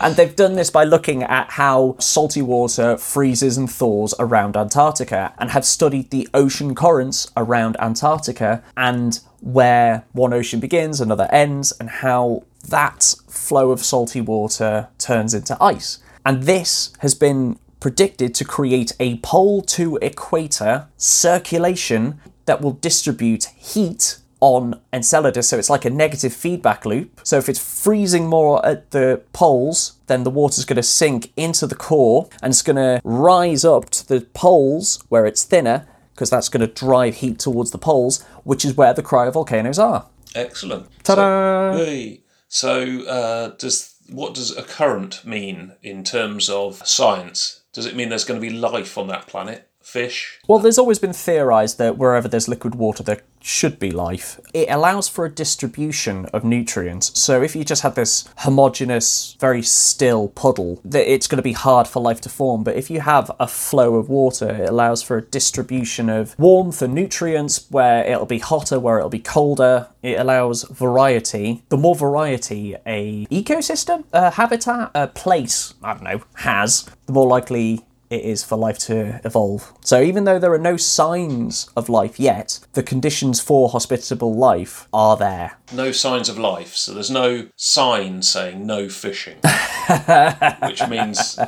[0.00, 5.34] And they've done this by looking at how salty water freezes and thaws around Antarctica
[5.38, 11.72] and have studied the ocean currents around Antarctica and where one ocean begins, another ends,
[11.72, 15.98] and how that flow of salty water turns into ice.
[16.24, 23.44] And this has been predicted to create a pole to equator circulation that will distribute
[23.56, 27.20] heat on Enceladus, so it's like a negative feedback loop.
[27.24, 31.66] So if it's freezing more at the poles, then the water's going to sink into
[31.66, 36.30] the core and it's going to rise up to the poles where it's thinner, because
[36.30, 40.06] that's going to drive heat towards the poles, which is where the cryovolcanoes are.
[40.34, 40.86] Excellent.
[41.02, 41.72] Ta-da!
[41.72, 47.60] So, hey, so uh, does what does a current mean in terms of science?
[47.72, 49.68] Does it mean there's going to be life on that planet?
[49.80, 50.38] Fish?
[50.46, 54.40] Well, there's always been theorized that wherever there's liquid water, there should be life.
[54.52, 57.18] It allows for a distribution of nutrients.
[57.18, 61.52] So if you just had this homogeneous, very still puddle, that it's going to be
[61.52, 62.64] hard for life to form.
[62.64, 66.82] But if you have a flow of water, it allows for a distribution of warmth
[66.82, 69.88] and nutrients where it'll be hotter, where it'll be colder.
[70.02, 71.62] It allows variety.
[71.68, 77.26] The more variety a ecosystem, a habitat, a place, I don't know, has, the more
[77.26, 79.72] likely it is for life to evolve.
[79.82, 84.88] So even though there are no signs of life yet, the conditions for hospitable life
[84.92, 85.58] are there.
[85.72, 89.36] No signs of life, so there's no sign saying no fishing.
[90.62, 91.38] Which means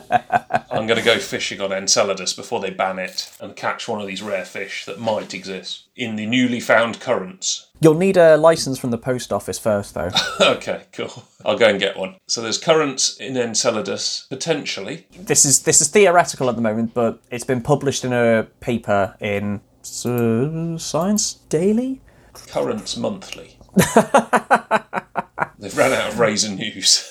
[0.70, 4.06] I'm going to go fishing on Enceladus before they ban it and catch one of
[4.06, 5.88] these rare fish that might exist.
[5.96, 7.68] In the newly found currents.
[7.80, 10.10] You'll need a license from the post office first, though.
[10.40, 11.24] Okay, cool.
[11.44, 12.16] I'll go and get one.
[12.26, 15.06] So there's currents in Enceladus, potentially.
[15.18, 19.16] this is this is theoretical at the moment, but it's been published in a paper
[19.20, 19.60] in
[20.04, 22.00] uh, Science Daily.
[22.48, 23.56] Currents monthly.
[25.58, 27.08] They've ran out of raisin news.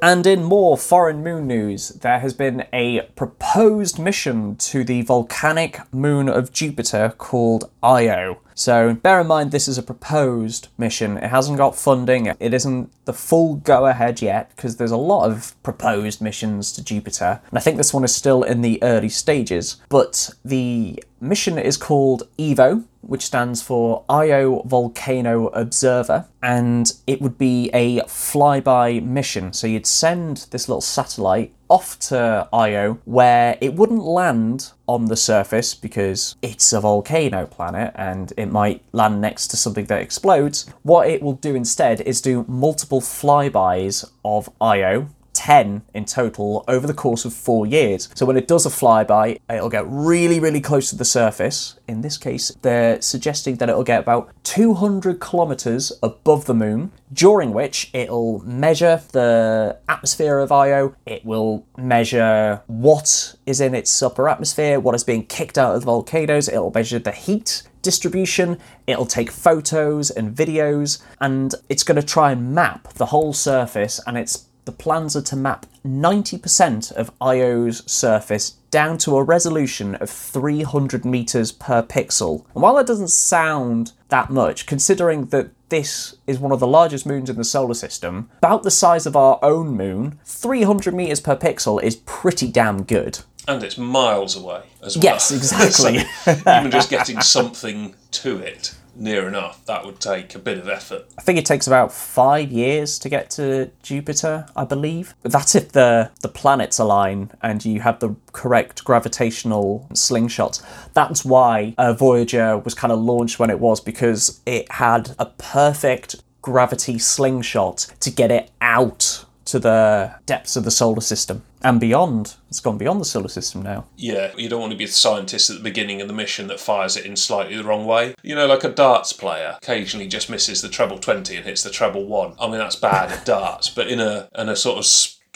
[0.00, 5.80] And in more foreign moon news, there has been a proposed mission to the volcanic
[5.92, 8.38] moon of Jupiter called Io.
[8.58, 11.16] So bear in mind, this is a proposed mission.
[11.16, 12.26] It hasn't got funding.
[12.40, 16.82] It isn't the full go ahead yet because there's a lot of proposed missions to
[16.82, 17.40] Jupiter.
[17.50, 19.76] And I think this one is still in the early stages.
[19.88, 27.38] But the mission is called EVO, which stands for Io Volcano Observer, and it would
[27.38, 29.52] be a flyby mission.
[29.52, 35.16] So you'd send this little satellite off to Io where it wouldn't land on the
[35.16, 40.68] surface because it's a volcano planet and it might land next to something that explodes.
[40.82, 46.84] What it will do instead is do multiple flybys of Io 10 in total over
[46.84, 48.08] the course of four years.
[48.14, 51.78] So when it does a flyby, it'll get really, really close to the surface.
[51.86, 57.52] In this case, they're suggesting that it'll get about 200 kilometers above the moon, during
[57.52, 64.28] which it'll measure the atmosphere of Io, it will measure what is in its upper
[64.28, 69.06] atmosphere, what is being kicked out of the volcanoes, it'll measure the heat distribution, it'll
[69.06, 74.18] take photos and videos, and it's going to try and map the whole surface and
[74.18, 80.10] it's the plans are to map 90% of Io's surface down to a resolution of
[80.10, 82.44] 300 meters per pixel.
[82.52, 87.06] And while that doesn't sound that much, considering that this is one of the largest
[87.06, 91.34] moons in the solar system, about the size of our own moon, 300 meters per
[91.34, 93.20] pixel is pretty damn good.
[93.48, 95.04] And it's miles away as well.
[95.04, 96.00] Yes, exactly.
[96.00, 100.68] So even just getting something to it near enough, that would take a bit of
[100.68, 101.06] effort.
[101.16, 105.14] I think it takes about five years to get to Jupiter, I believe.
[105.22, 110.62] That's if the, the planets align and you have the correct gravitational slingshots.
[110.94, 115.26] That's why uh, Voyager was kind of launched when it was, because it had a
[115.26, 121.80] perfect gravity slingshot to get it out to the depths of the solar system and
[121.80, 122.36] beyond.
[122.48, 123.86] It's gone beyond the solar system now.
[123.96, 126.60] Yeah, you don't want to be the scientist at the beginning of the mission that
[126.60, 128.14] fires it in slightly the wrong way.
[128.22, 131.70] You know, like a darts player occasionally just misses the treble 20 and hits the
[131.70, 132.34] treble 1.
[132.40, 134.84] I mean, that's bad at darts, but in a in a sort of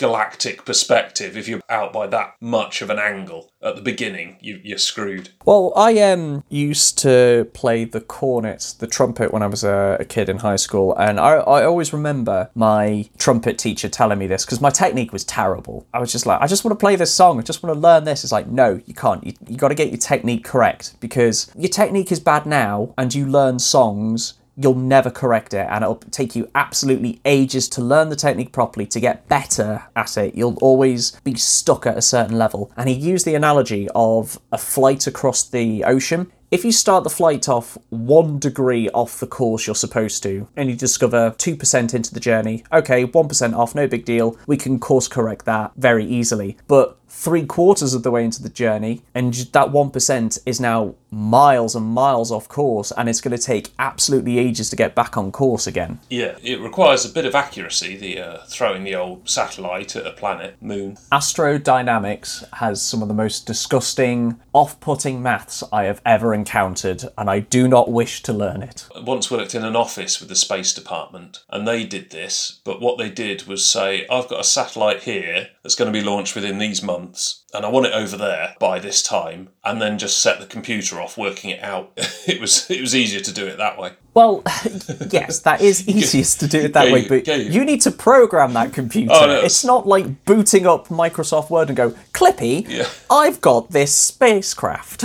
[0.03, 4.61] galactic perspective, if you're out by that much of an angle at the beginning, you,
[4.65, 5.29] you're screwed.
[5.45, 10.05] Well, I um, used to play the cornet, the trumpet, when I was a, a
[10.05, 14.45] kid in high school, and I, I always remember my trumpet teacher telling me this
[14.45, 15.87] because my technique was terrible.
[15.95, 17.81] I was just like, I just want to play this song, I just want to
[17.81, 18.25] learn this.
[18.25, 19.25] It's like, no, you can't.
[19.25, 23.15] You, you got to get your technique correct because your technique is bad now, and
[23.15, 28.09] you learn songs you'll never correct it and it'll take you absolutely ages to learn
[28.09, 30.35] the technique properly to get better at it.
[30.35, 32.71] You'll always be stuck at a certain level.
[32.77, 36.31] And he used the analogy of a flight across the ocean.
[36.51, 40.69] If you start the flight off one degree off the course you're supposed to, and
[40.69, 45.09] you discover 2% into the journey, okay, 1% off, no big deal, we can course
[45.09, 46.59] correct that very easily.
[46.69, 51.77] But three quarters of the way into the journey, and that 1% is now miles
[51.77, 55.31] and miles off course, and it's going to take absolutely ages to get back on
[55.31, 56.01] course again.
[56.09, 60.13] Yeah, it requires a bit of accuracy, the uh, throwing the old satellite at a
[60.13, 60.97] planet, moon.
[61.13, 67.29] Astrodynamics has some of the most disgusting, off putting maths I have ever encountered, and
[67.29, 68.89] I do not wish to learn it.
[68.97, 72.81] I once worked in an office with the space department, and they did this, but
[72.81, 76.35] what they did was say, I've got a satellite here that's going to be launched
[76.35, 79.99] within these months months and I want it over there by this time, and then
[79.99, 81.93] just set the computer off working it out.
[82.27, 83.93] it was it was easier to do it that way.
[84.15, 84.43] Well,
[85.11, 87.91] yes, that is easiest to do it that way, you- but you- you need to
[87.91, 89.13] program that computer.
[89.15, 92.89] Oh, no, it's- It's not like booting up Microsoft Word and go, Clippy, Yeah.
[93.11, 95.05] I've got this spacecraft.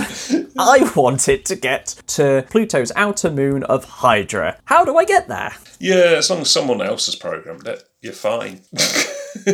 [0.58, 4.58] I want it to get to Pluto's outer moon of Hydra.
[4.66, 5.52] How do I get there?
[5.80, 8.60] Yeah, as long as someone else has programmed it, you're fine.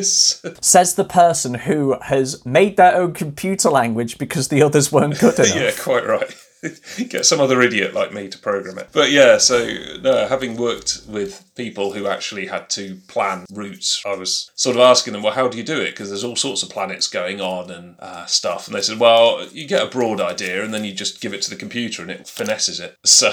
[0.02, 5.38] Says the person who has made their own computer language because the others weren't good
[5.38, 5.54] enough.
[5.54, 6.34] yeah, quite right.
[7.10, 8.88] Get some other idiot like me to program it.
[8.92, 9.68] But yeah, so
[10.00, 14.80] no, having worked with people who actually had to plan routes, I was sort of
[14.80, 15.90] asking them, well, how do you do it?
[15.90, 18.66] Because there's all sorts of planets going on and uh, stuff.
[18.66, 21.42] And they said, well, you get a broad idea and then you just give it
[21.42, 22.96] to the computer and it finesses it.
[23.14, 23.30] So,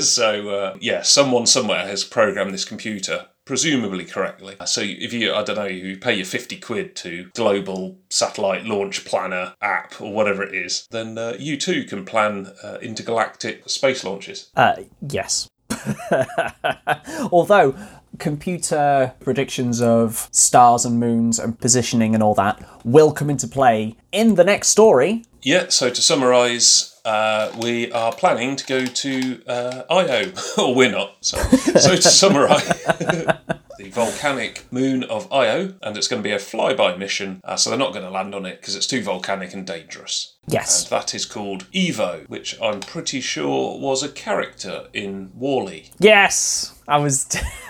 [0.00, 4.54] so uh, yeah, someone somewhere has programmed this computer presumably correctly.
[4.66, 9.06] So if you, I don't know, you pay your 50 quid to Global Satellite Launch
[9.06, 14.04] Planner app or whatever it is, then uh, you too can plan uh, intergalactic space
[14.04, 14.50] launches.
[14.54, 15.48] Uh, yes.
[17.32, 17.74] Although
[18.18, 23.96] computer predictions of stars and moons and positioning and all that will come into play
[24.12, 25.24] in the next story.
[25.42, 30.90] Yeah, so to summarise, uh, we are planning to go to uh, Io, or we're
[30.90, 31.16] not.
[31.20, 31.36] So,
[31.78, 32.66] so to summarise,
[33.78, 37.40] the volcanic moon of Io, and it's going to be a flyby mission.
[37.44, 40.34] Uh, so they're not going to land on it because it's too volcanic and dangerous.
[40.48, 40.82] Yes.
[40.82, 45.90] And that is called Evo, which I'm pretty sure was a character in WALL-E.
[45.98, 46.77] Yes!
[46.88, 47.26] I was.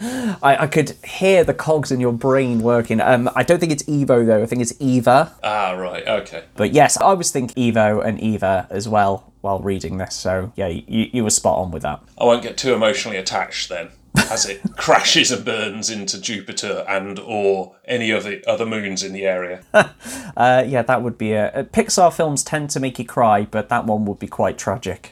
[0.00, 3.00] I, I could hear the cogs in your brain working.
[3.00, 4.42] Um, I don't think it's Evo though.
[4.42, 5.34] I think it's Eva.
[5.42, 6.06] Ah, right.
[6.06, 6.44] Okay.
[6.56, 10.14] But yes, I was thinking Evo and Eva as well while reading this.
[10.14, 12.00] So yeah, you, you were spot on with that.
[12.18, 13.90] I won't get too emotionally attached then.
[14.16, 19.12] As it crashes and burns into Jupiter and or any of the other moons in
[19.12, 19.62] the area.
[20.36, 23.86] Uh, yeah, that would be a, Pixar films tend to make you cry, but that
[23.86, 25.10] one would be quite tragic.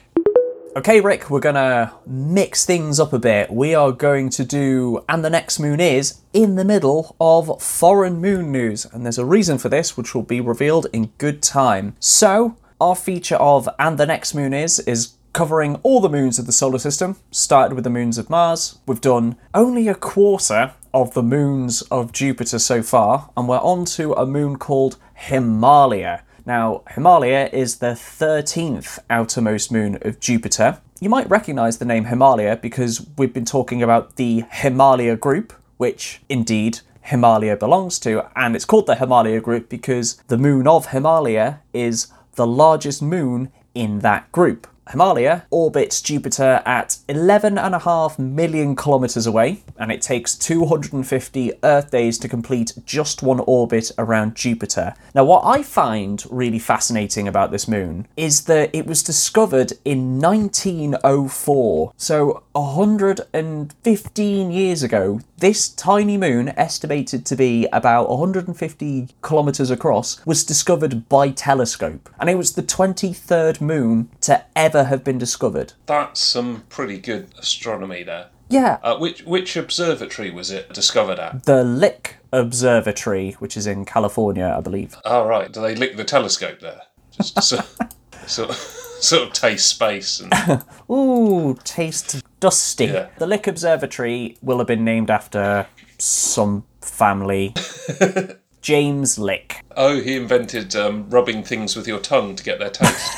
[0.76, 3.50] Okay, Rick, we're gonna mix things up a bit.
[3.50, 8.20] We are going to do And the Next Moon Is in the middle of foreign
[8.20, 11.96] moon news, and there's a reason for this, which will be revealed in good time.
[11.98, 16.44] So, our feature of And the Next Moon Is is covering all the moons of
[16.44, 18.78] the solar system, started with the moons of Mars.
[18.86, 23.86] We've done only a quarter of the moons of Jupiter so far, and we're on
[23.96, 26.20] to a moon called Himalia.
[26.46, 30.78] Now, Himalia is the 13th outermost moon of Jupiter.
[31.00, 36.20] You might recognize the name Himalia because we've been talking about the Himalia group, which
[36.28, 41.58] indeed Himalia belongs to, and it's called the Himalia group because the moon of Himalia
[41.74, 44.68] is the largest moon in that group.
[44.88, 52.28] Himalia orbits Jupiter at 11.5 million kilometres away, and it takes 250 Earth days to
[52.28, 54.94] complete just one orbit around Jupiter.
[55.14, 60.20] Now, what I find really fascinating about this moon is that it was discovered in
[60.20, 65.20] 1904, so 115 years ago.
[65.38, 72.30] This tiny moon, estimated to be about 150 kilometres across, was discovered by telescope, and
[72.30, 75.72] it was the 23rd moon to ever have been discovered.
[75.86, 78.28] That's some pretty good astronomy there.
[78.48, 78.78] Yeah.
[78.82, 81.44] Uh, which which observatory was it discovered at?
[81.44, 84.96] The Lick Observatory, which is in California, I believe.
[85.04, 86.82] Oh right, do they lick the telescope there?
[87.10, 87.66] Just sort,
[88.26, 92.86] sort, of, sort of taste space and Ooh, taste dusty.
[92.86, 93.08] Yeah.
[93.18, 95.66] The Lick Observatory will have been named after
[95.98, 97.54] some family.
[98.60, 99.62] James Lick.
[99.76, 103.12] oh, he invented um, rubbing things with your tongue to get their taste.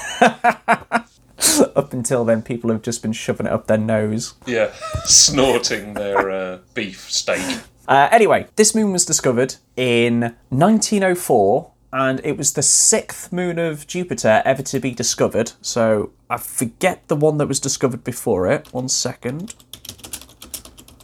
[1.77, 4.35] Up until then, people have just been shoving it up their nose.
[4.46, 4.72] yeah,
[5.05, 7.61] snorting their uh, beef steak.
[7.87, 13.87] Uh, anyway, this moon was discovered in 1904, and it was the sixth moon of
[13.87, 15.53] Jupiter ever to be discovered.
[15.62, 18.72] So I forget the one that was discovered before it.
[18.74, 19.55] One second.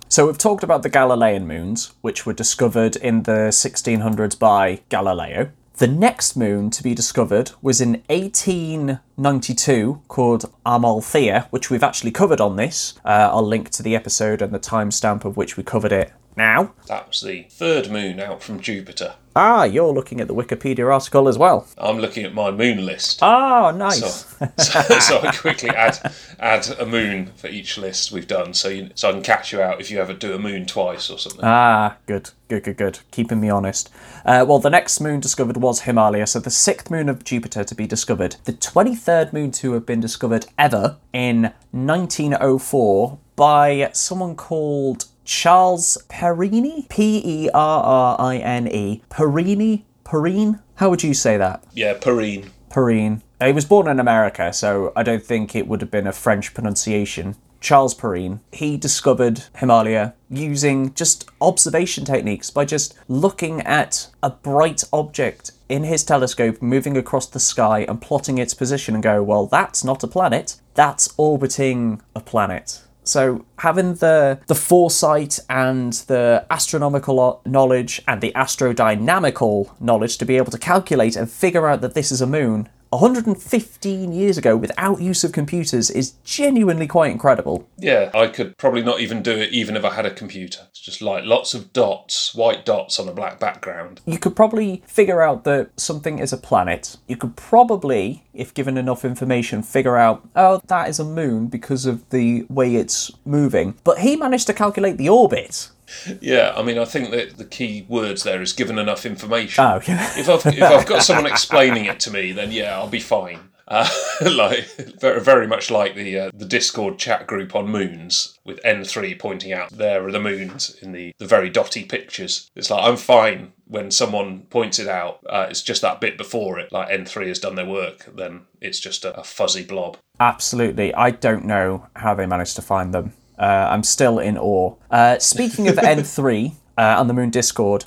[0.08, 5.50] So we've talked about the Galilean moons, which were discovered in the 1600s by Galileo.
[5.78, 12.40] The next moon to be discovered was in 1892 called Amalthea, which we've actually covered
[12.40, 12.94] on this.
[13.04, 16.72] Uh, I'll link to the episode and the timestamp of which we covered it now.
[16.86, 19.14] That was the third moon out from Jupiter.
[19.36, 21.66] Ah, you're looking at the Wikipedia article as well.
[21.76, 23.20] I'm looking at my moon list.
[23.20, 23.98] Ah, nice.
[23.98, 25.98] So, so, so I quickly add
[26.38, 29.60] add a moon for each list we've done, so you, so I can catch you
[29.60, 31.40] out if you ever do a moon twice or something.
[31.42, 32.98] Ah, good, good, good, good.
[33.10, 33.90] Keeping me honest.
[34.24, 37.74] Uh, well, the next moon discovered was Himalia, so the sixth moon of Jupiter to
[37.74, 38.36] be discovered.
[38.44, 46.86] The 23rd moon to have been discovered ever in 1904 by someone called Charles Perini?
[46.88, 49.02] P E R R I N E.
[49.08, 49.86] Perini?
[50.04, 50.60] Perrine?
[50.76, 51.64] How would you say that?
[51.72, 52.50] yeah, Perrine.
[52.68, 53.22] Perrine.
[53.42, 56.54] He was born in America, so I don't think it would have been a French
[56.54, 57.36] pronunciation.
[57.60, 58.40] Charles Perrine.
[58.52, 65.84] He discovered Himalia using just observation techniques by just looking at a bright object in
[65.84, 70.02] his telescope moving across the sky and plotting its position and go, well, that's not
[70.04, 72.82] a planet, that's orbiting a planet.
[73.04, 80.36] So having the the foresight and the astronomical knowledge and the astrodynamical knowledge to be
[80.36, 85.00] able to calculate and figure out that this is a moon 115 years ago without
[85.00, 87.68] use of computers is genuinely quite incredible.
[87.78, 90.68] Yeah, I could probably not even do it even if I had a computer.
[90.70, 94.00] It's just like lots of dots, white dots on a black background.
[94.06, 96.96] You could probably figure out that something is a planet.
[97.08, 101.86] You could probably, if given enough information, figure out, oh, that is a moon because
[101.86, 103.74] of the way it's moving.
[103.84, 105.70] But he managed to calculate the orbit.
[106.20, 109.64] Yeah, I mean, I think that the key words there is given enough information.
[109.64, 110.18] Oh, yeah.
[110.18, 113.50] if I've if I've got someone explaining it to me, then yeah, I'll be fine.
[113.66, 113.88] Uh,
[114.20, 114.66] like
[115.00, 119.14] very, very much like the uh, the Discord chat group on moons with N three
[119.14, 122.50] pointing out there are the moons in the the very dotty pictures.
[122.54, 125.20] It's like I'm fine when someone points it out.
[125.28, 128.04] Uh, it's just that bit before it, like N three has done their work.
[128.14, 129.96] Then it's just a, a fuzzy blob.
[130.20, 130.94] Absolutely.
[130.94, 133.14] I don't know how they managed to find them.
[133.38, 134.74] Uh, I'm still in awe.
[134.90, 137.84] Uh, speaking of N3 uh, on the Moon Discord,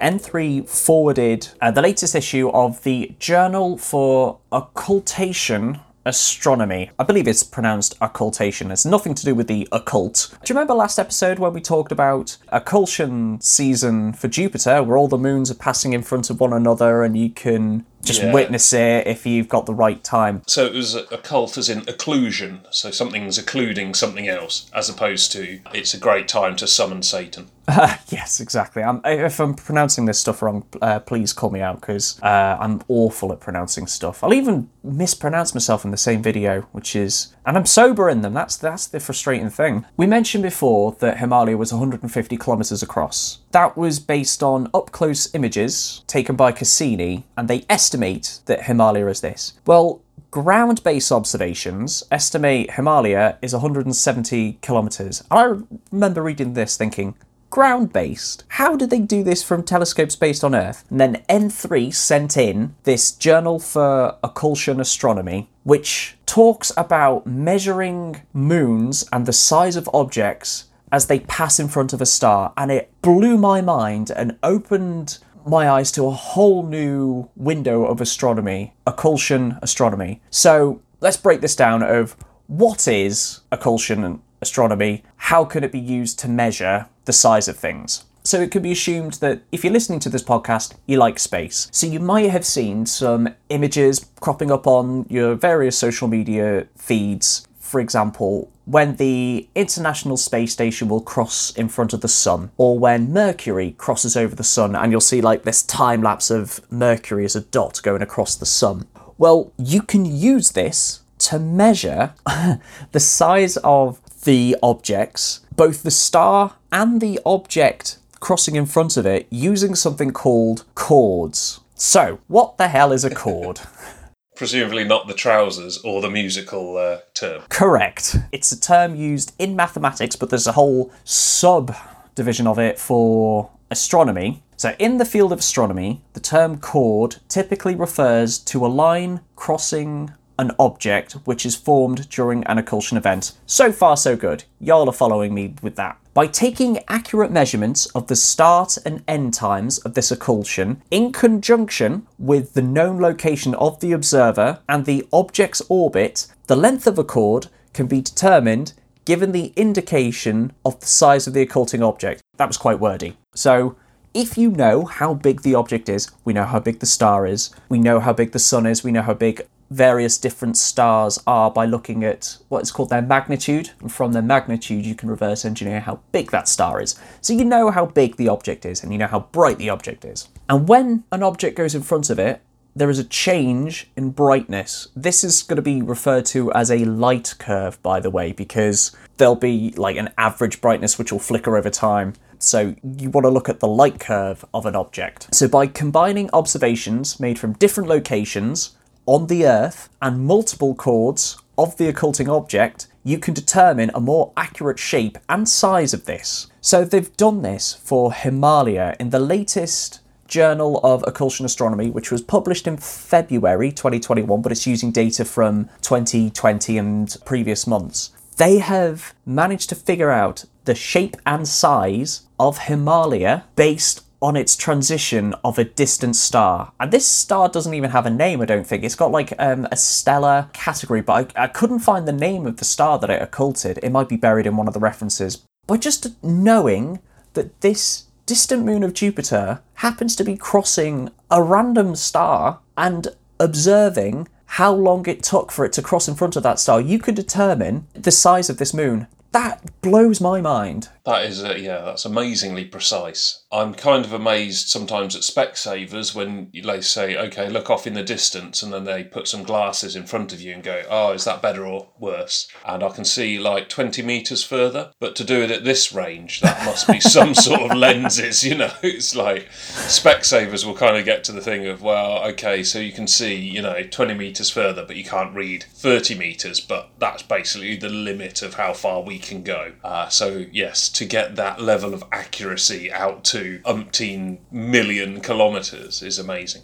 [0.00, 6.90] N3 forwarded uh, the latest issue of the Journal for Occultation Astronomy.
[6.98, 8.70] I believe it's pronounced occultation.
[8.70, 10.34] It's nothing to do with the occult.
[10.42, 15.08] Do you remember last episode when we talked about occultation season for Jupiter, where all
[15.08, 18.32] the moons are passing in front of one another and you can just Yeah.
[18.32, 20.42] witness it if you've got the right time?
[20.46, 22.60] So it was occult as in occlusion.
[22.70, 27.48] So something's occluding something else, as opposed to it's a great time to summon Satan.
[28.10, 28.82] Yes, exactly.
[28.82, 32.80] I'm, if I'm pronouncing this stuff wrong, uh, please call me out because uh, I'm
[32.88, 34.24] awful at pronouncing stuff.
[34.24, 38.32] I'll even mispronounce myself in the same video, which is, and I'm sober in them.
[38.32, 39.84] That's that's the frustrating thing.
[39.98, 43.40] We mentioned before that Himalia was 150 kilometers across.
[43.52, 49.10] That was based on up close images taken by Cassini, and they estimate that Himalia
[49.10, 49.54] is this.
[49.66, 50.02] Well.
[50.30, 55.24] Ground based observations estimate Himalia is 170 kilometers.
[55.30, 57.14] And I remember reading this thinking,
[57.50, 58.44] ground based.
[58.48, 60.84] How did they do this from telescopes based on Earth?
[60.90, 69.08] And then N3 sent in this Journal for Occultation Astronomy, which talks about measuring moons
[69.10, 72.52] and the size of objects as they pass in front of a star.
[72.56, 78.00] And it blew my mind and opened my eyes to a whole new window of
[78.00, 80.20] astronomy, occultion astronomy.
[80.30, 82.16] So let's break this down of
[82.46, 88.04] what is occultation astronomy, how can it be used to measure the size of things.
[88.24, 91.68] So it could be assumed that if you're listening to this podcast, you like space.
[91.72, 97.47] So you might have seen some images cropping up on your various social media feeds.
[97.68, 102.78] For example, when the International Space Station will cross in front of the sun, or
[102.78, 107.26] when Mercury crosses over the sun, and you'll see like this time lapse of Mercury
[107.26, 108.86] as a dot going across the sun.
[109.18, 112.14] Well, you can use this to measure
[112.92, 119.04] the size of the objects, both the star and the object crossing in front of
[119.04, 121.60] it, using something called chords.
[121.74, 123.60] So, what the hell is a chord?
[124.38, 127.42] Presumably not the trousers or the musical uh, term.
[127.48, 128.16] Correct.
[128.30, 131.74] It's a term used in mathematics, but there's a whole sub
[132.14, 134.44] division of it for astronomy.
[134.56, 140.12] So, in the field of astronomy, the term chord typically refers to a line crossing
[140.38, 143.32] an object which is formed during an occultation event.
[143.44, 144.44] So far, so good.
[144.60, 145.98] Y'all are following me with that.
[146.18, 152.08] By taking accurate measurements of the start and end times of this occultation in conjunction
[152.18, 157.04] with the known location of the observer and the object's orbit, the length of a
[157.04, 158.72] chord can be determined
[159.04, 162.20] given the indication of the size of the occulting object.
[162.36, 163.16] That was quite wordy.
[163.36, 163.76] So,
[164.12, 167.50] if you know how big the object is, we know how big the star is,
[167.68, 171.50] we know how big the sun is, we know how big various different stars are
[171.50, 173.70] by looking at what is called their magnitude.
[173.80, 176.98] And from their magnitude, you can reverse engineer how big that star is.
[177.20, 180.04] So you know how big the object is and you know how bright the object
[180.04, 180.28] is.
[180.48, 182.40] And when an object goes in front of it,
[182.74, 184.88] there is a change in brightness.
[184.94, 188.96] This is going to be referred to as a light curve, by the way, because
[189.16, 192.14] there'll be like an average brightness which will flicker over time.
[192.38, 195.34] So you want to look at the light curve of an object.
[195.34, 198.76] So by combining observations made from different locations
[199.08, 204.34] on the Earth and multiple chords of the occulting object, you can determine a more
[204.36, 206.48] accurate shape and size of this.
[206.60, 212.20] So they've done this for Himalia in the latest Journal of Occultation Astronomy, which was
[212.20, 218.10] published in February 2021, but it's using data from 2020 and previous months.
[218.36, 224.56] They have managed to figure out the shape and size of Himalia based on its
[224.56, 226.72] transition of a distant star.
[226.80, 228.82] And this star doesn't even have a name, I don't think.
[228.82, 232.56] It's got like um, a stellar category, but I, I couldn't find the name of
[232.56, 233.78] the star that it occulted.
[233.82, 235.44] It might be buried in one of the references.
[235.66, 237.00] But just knowing
[237.34, 243.08] that this distant moon of Jupiter happens to be crossing a random star and
[243.38, 246.98] observing how long it took for it to cross in front of that star, you
[246.98, 249.06] could determine the size of this moon.
[249.32, 250.88] That blows my mind.
[251.04, 253.44] That is, uh, yeah, that's amazingly precise.
[253.50, 258.02] I'm kind of amazed sometimes at Specsavers when they say, okay, look off in the
[258.02, 261.24] distance, and then they put some glasses in front of you and go, oh, is
[261.24, 262.48] that better or worse?
[262.66, 264.92] And I can see like 20 metres further.
[265.00, 268.54] But to do it at this range, that must be some sort of lenses, you
[268.54, 268.72] know?
[268.82, 272.92] It's like Specsavers will kind of get to the thing of, well, okay, so you
[272.92, 277.22] can see, you know, 20 metres further, but you can't read 30 metres, but that's
[277.22, 279.72] basically the limit of how far we can go.
[279.84, 286.18] Uh, so, yes, to get that level of accuracy out to umpteen million kilometres is
[286.18, 286.62] amazing.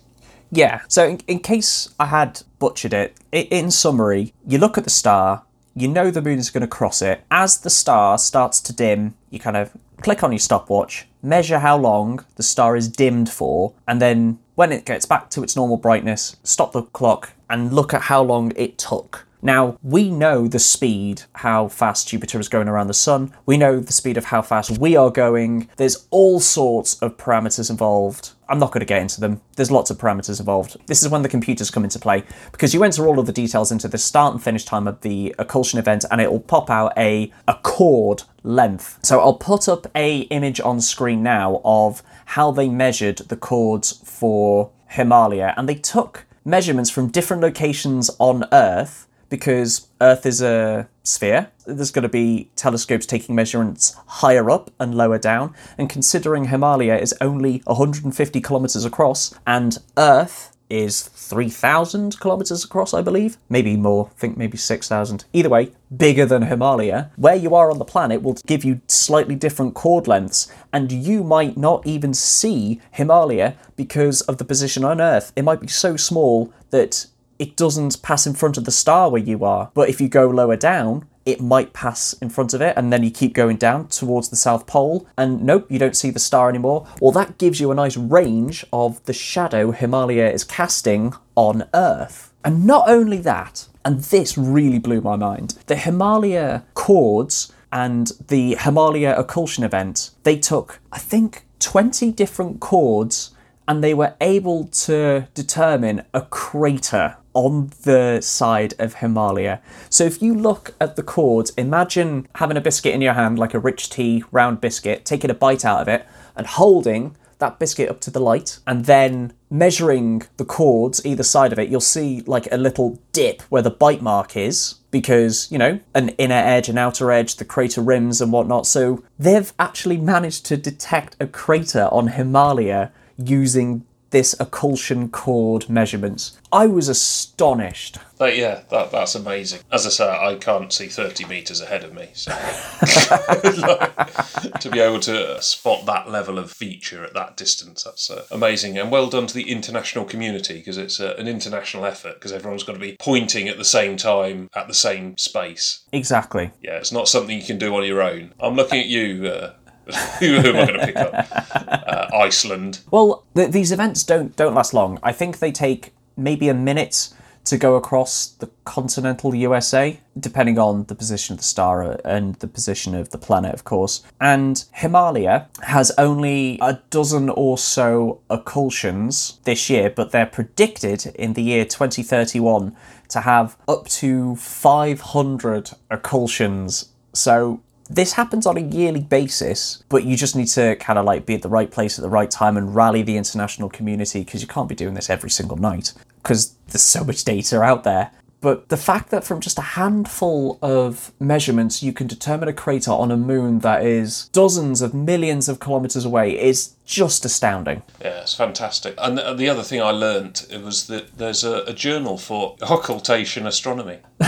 [0.51, 4.91] Yeah, so in, in case I had butchered it, in summary, you look at the
[4.91, 5.43] star,
[5.75, 7.25] you know the moon is going to cross it.
[7.31, 11.77] As the star starts to dim, you kind of click on your stopwatch, measure how
[11.77, 15.77] long the star is dimmed for, and then when it gets back to its normal
[15.77, 19.27] brightness, stop the clock and look at how long it took.
[19.45, 23.31] Now, we know the speed, how fast Jupiter is going around the sun.
[23.45, 25.69] We know the speed of how fast we are going.
[25.77, 28.31] There's all sorts of parameters involved.
[28.49, 29.43] I'm not going to get into them.
[29.57, 30.79] There's lots of parameters involved.
[30.87, 33.71] This is when the computers come into play because you enter all of the details
[33.71, 36.95] into the start and finish time of the occultation event and it will pop out
[36.97, 38.99] a, a chord length.
[39.03, 43.93] So I'll put up a image on screen now of how they measured the chords
[43.93, 50.89] for Himalia and they took measurements from different locations on Earth because Earth is a
[51.03, 51.51] sphere.
[51.67, 55.53] There's going to be telescopes taking measurements higher up and lower down.
[55.77, 63.03] And considering Himalia is only 150 kilometers across and Earth is 3,000 kilometers across, I
[63.03, 65.25] believe, maybe more, I think maybe 6,000.
[65.33, 67.11] Either way, bigger than Himalia.
[67.17, 71.25] Where you are on the planet will give you slightly different chord lengths, and you
[71.25, 75.33] might not even see Himalia because of the position on Earth.
[75.35, 77.07] It might be so small that
[77.45, 79.71] it doesn't pass in front of the star where you are.
[79.75, 83.05] But if you go lower down, it might pass in front of it, and then
[83.05, 86.49] you keep going down towards the South Pole, and nope, you don't see the star
[86.49, 86.87] anymore.
[87.03, 92.33] Well, that gives you a nice range of the shadow Himalia is casting on Earth.
[92.43, 98.55] And not only that, and this really blew my mind, the Himalia chords and the
[98.55, 103.35] Himalia occultation event, they took, I think, 20 different chords
[103.69, 109.61] and they were able to determine a crater on the side of Himalia.
[109.91, 113.55] So if you look at the chords, imagine having a biscuit in your hand, like
[113.55, 116.07] a rich tea round biscuit, taking a bite out of it,
[116.37, 121.53] and holding that biscuit up to the light, and then measuring the chords either side
[121.53, 124.77] of it, you'll see like a little dip where the bite mark is.
[124.91, 128.65] Because, you know, an inner edge, an outer edge, the crater rims and whatnot.
[128.65, 133.85] So they've actually managed to detect a crater on Himalia using
[134.15, 136.39] this occultation chord measurements.
[136.53, 137.99] I was astonished.
[138.17, 139.63] But yeah, that, that's amazing.
[139.73, 142.11] As I say, I can't see 30 metres ahead of me.
[142.13, 148.09] So like, to be able to spot that level of feature at that distance, that's
[148.09, 148.79] uh, amazing.
[148.79, 152.63] And well done to the international community because it's uh, an international effort because everyone's
[152.63, 155.81] got to be pointing at the same time at the same space.
[155.91, 156.53] Exactly.
[156.63, 158.33] Yeah, it's not something you can do on your own.
[158.39, 159.27] I'm looking at you.
[159.27, 159.55] Uh,
[160.19, 161.27] who am I going to pick up?
[161.67, 162.81] Uh, Iceland.
[162.91, 164.99] Well, th- these events don't don't last long.
[165.03, 167.11] I think they take maybe a minute
[167.45, 172.47] to go across the continental USA, depending on the position of the star and the
[172.47, 174.03] position of the planet, of course.
[174.21, 181.35] And Himalia has only a dozen or so occultions this year, but they're predicted in
[181.35, 182.75] the year 2031
[183.09, 186.89] to have up to 500 occultions.
[187.13, 191.27] So this happens on a yearly basis, but you just need to kind of like
[191.27, 194.41] be at the right place at the right time and rally the international community because
[194.41, 198.11] you can't be doing this every single night because there's so much data out there.
[198.45, 202.91] But the fact that from just a handful of measurements you can determine a crater
[202.91, 207.83] on a moon that is dozens of millions of kilometers away is just astounding.
[208.03, 208.97] Yeah, it's fantastic.
[208.99, 212.57] And the, the other thing I learnt it was that there's a, a journal for
[212.61, 214.01] occultation astronomy.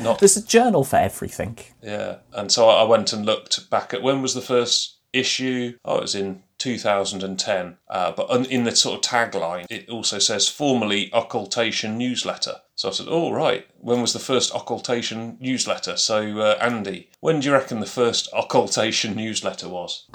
[0.00, 1.56] Not there's a journal for everything.
[1.80, 5.78] Yeah, and so I went and looked back at when was the first issue?
[5.84, 7.78] Oh, it was in 2010.
[7.88, 12.56] Uh, but in the sort of tagline, it also says formerly occultation newsletter.
[12.76, 17.40] So I said, "Oh right, when was the first occultation newsletter?" So uh, Andy, when
[17.40, 20.06] do you reckon the first occultation newsletter was?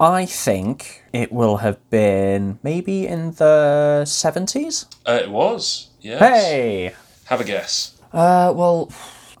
[0.00, 4.86] I think it will have been maybe in the seventies.
[5.06, 5.90] Uh, it was.
[6.00, 6.20] Yes.
[6.20, 6.94] Hey.
[7.26, 7.96] Have a guess.
[8.12, 8.90] Uh, well,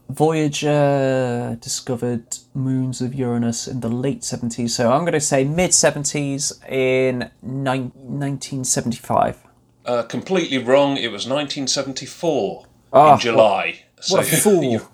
[0.08, 5.70] Voyager discovered moons of Uranus in the late 70s, so I'm going to say mid
[5.72, 9.38] 70s in ni- 1975.
[9.84, 10.96] Uh, completely wrong.
[10.96, 13.80] It was 1974 Ah, in July.
[14.08, 14.62] what a fool.
[14.64, 14.88] You,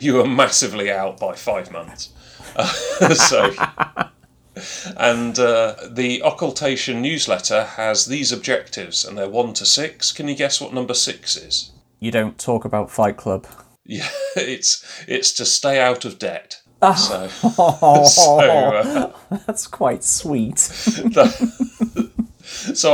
[0.00, 2.10] you were massively out by five months.
[2.56, 2.64] Uh,
[3.14, 3.52] so,
[4.96, 10.12] and uh, the occultation newsletter has these objectives, and they're one to six.
[10.12, 11.72] Can you guess what number six is?
[12.00, 13.46] You don't talk about Fight Club.
[13.88, 16.62] Yeah, it's it's to stay out of debt.
[16.80, 16.94] Ah.
[16.94, 17.26] So,
[18.04, 19.12] so, uh,
[19.46, 20.60] That's quite sweet.
[20.60, 21.24] so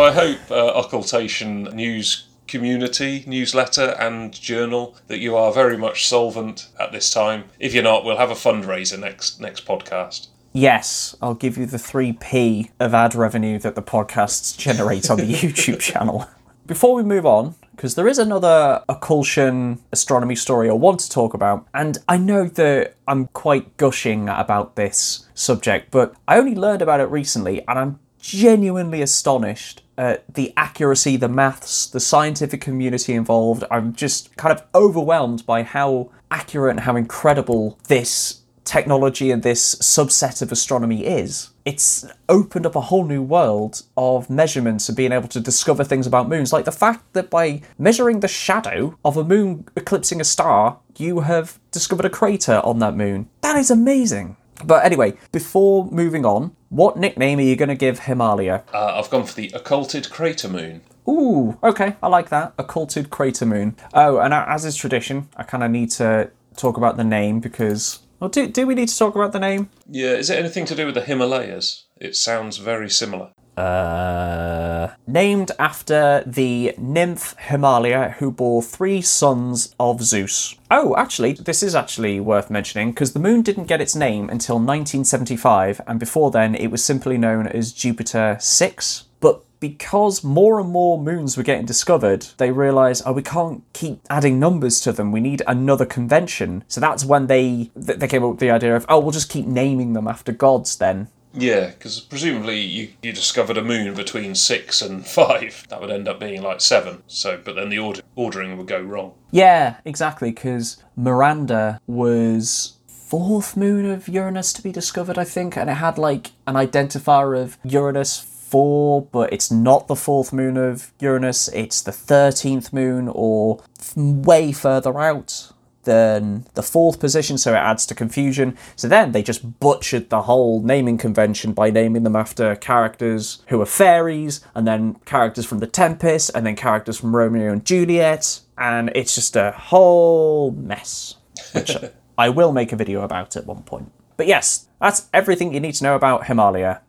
[0.02, 6.68] I hope uh, occultation news community newsletter and journal that you are very much solvent
[6.78, 7.44] at this time.
[7.58, 10.28] If you're not, we'll have a fundraiser next next podcast.
[10.56, 15.24] Yes, I'll give you the 3p of ad revenue that the podcasts generate on the
[15.24, 16.28] YouTube channel.
[16.64, 21.34] Before we move on, because there is another occultion astronomy story I want to talk
[21.34, 26.82] about, and I know that I'm quite gushing about this subject, but I only learned
[26.82, 33.12] about it recently, and I'm genuinely astonished at the accuracy, the maths, the scientific community
[33.12, 33.64] involved.
[33.70, 39.74] I'm just kind of overwhelmed by how accurate and how incredible this technology and this
[39.76, 41.50] subset of astronomy is.
[41.64, 46.06] It's opened up a whole new world of measurements and being able to discover things
[46.06, 46.52] about moons.
[46.52, 51.20] Like the fact that by measuring the shadow of a moon eclipsing a star, you
[51.20, 53.28] have discovered a crater on that moon.
[53.40, 54.36] That is amazing.
[54.64, 58.62] But anyway, before moving on, what nickname are you going to give Himalia?
[58.72, 60.82] Uh, I've gone for the occulted crater moon.
[61.08, 62.54] Ooh, okay, I like that.
[62.58, 63.76] Occulted crater moon.
[63.92, 68.00] Oh, and as is tradition, I kind of need to talk about the name because.
[68.24, 69.68] Well, do, do we need to talk about the name?
[69.86, 71.84] Yeah, is it anything to do with the Himalayas?
[71.98, 73.32] It sounds very similar.
[73.54, 80.56] Uh, named after the nymph Himalia, who bore three sons of Zeus.
[80.70, 84.54] Oh, actually, this is actually worth mentioning because the moon didn't get its name until
[84.54, 89.04] 1975, and before then it was simply known as Jupiter 6.
[89.20, 93.98] But because more and more moons were getting discovered, they realised, oh, we can't keep
[94.10, 95.10] adding numbers to them.
[95.10, 96.64] We need another convention.
[96.68, 99.30] So that's when they th- they came up with the idea of, oh, we'll just
[99.30, 101.08] keep naming them after gods then.
[101.32, 105.66] Yeah, because presumably you, you discovered a moon between six and five.
[105.70, 107.02] That would end up being like seven.
[107.06, 109.14] So, but then the order, ordering would go wrong.
[109.30, 115.70] Yeah, exactly, because Miranda was fourth moon of Uranus to be discovered, I think, and
[115.70, 120.92] it had like an identifier of Uranus 4, but it's not the fourth moon of
[121.00, 123.60] Uranus, it's the 13th moon or
[123.96, 125.50] way further out
[125.82, 128.56] than the fourth position, so it adds to confusion.
[128.76, 133.60] So then they just butchered the whole naming convention by naming them after characters who
[133.60, 138.38] are fairies, and then characters from The Tempest, and then characters from Romeo and Juliet,
[138.56, 141.16] and it's just a whole mess.
[141.54, 141.76] Which
[142.16, 143.90] I will make a video about at one point.
[144.16, 146.82] But yes, that's everything you need to know about Himalia.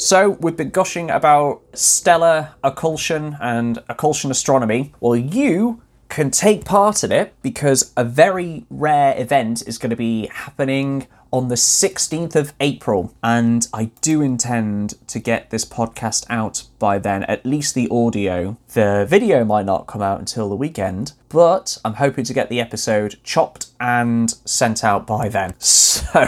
[0.00, 4.94] So, we've been gushing about stellar occultation and occultation astronomy.
[5.00, 9.96] Well, you can take part in it because a very rare event is going to
[9.96, 13.14] be happening on the 16th of April.
[13.22, 18.56] And I do intend to get this podcast out by then, at least the audio.
[18.74, 22.60] The video might not come out until the weekend, but I'm hoping to get the
[22.60, 25.54] episode chopped and sent out by then.
[26.08, 26.24] So.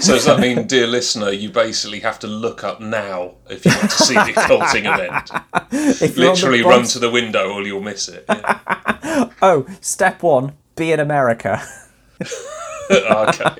[0.00, 3.72] So does that mean, dear listener, you basically have to look up now if you
[3.72, 5.30] want to see the occulting event?
[6.00, 8.24] if Literally run to the window or you'll miss it.
[8.28, 9.30] Yeah.
[9.42, 11.62] Oh, step one be in America.
[12.90, 13.56] okay.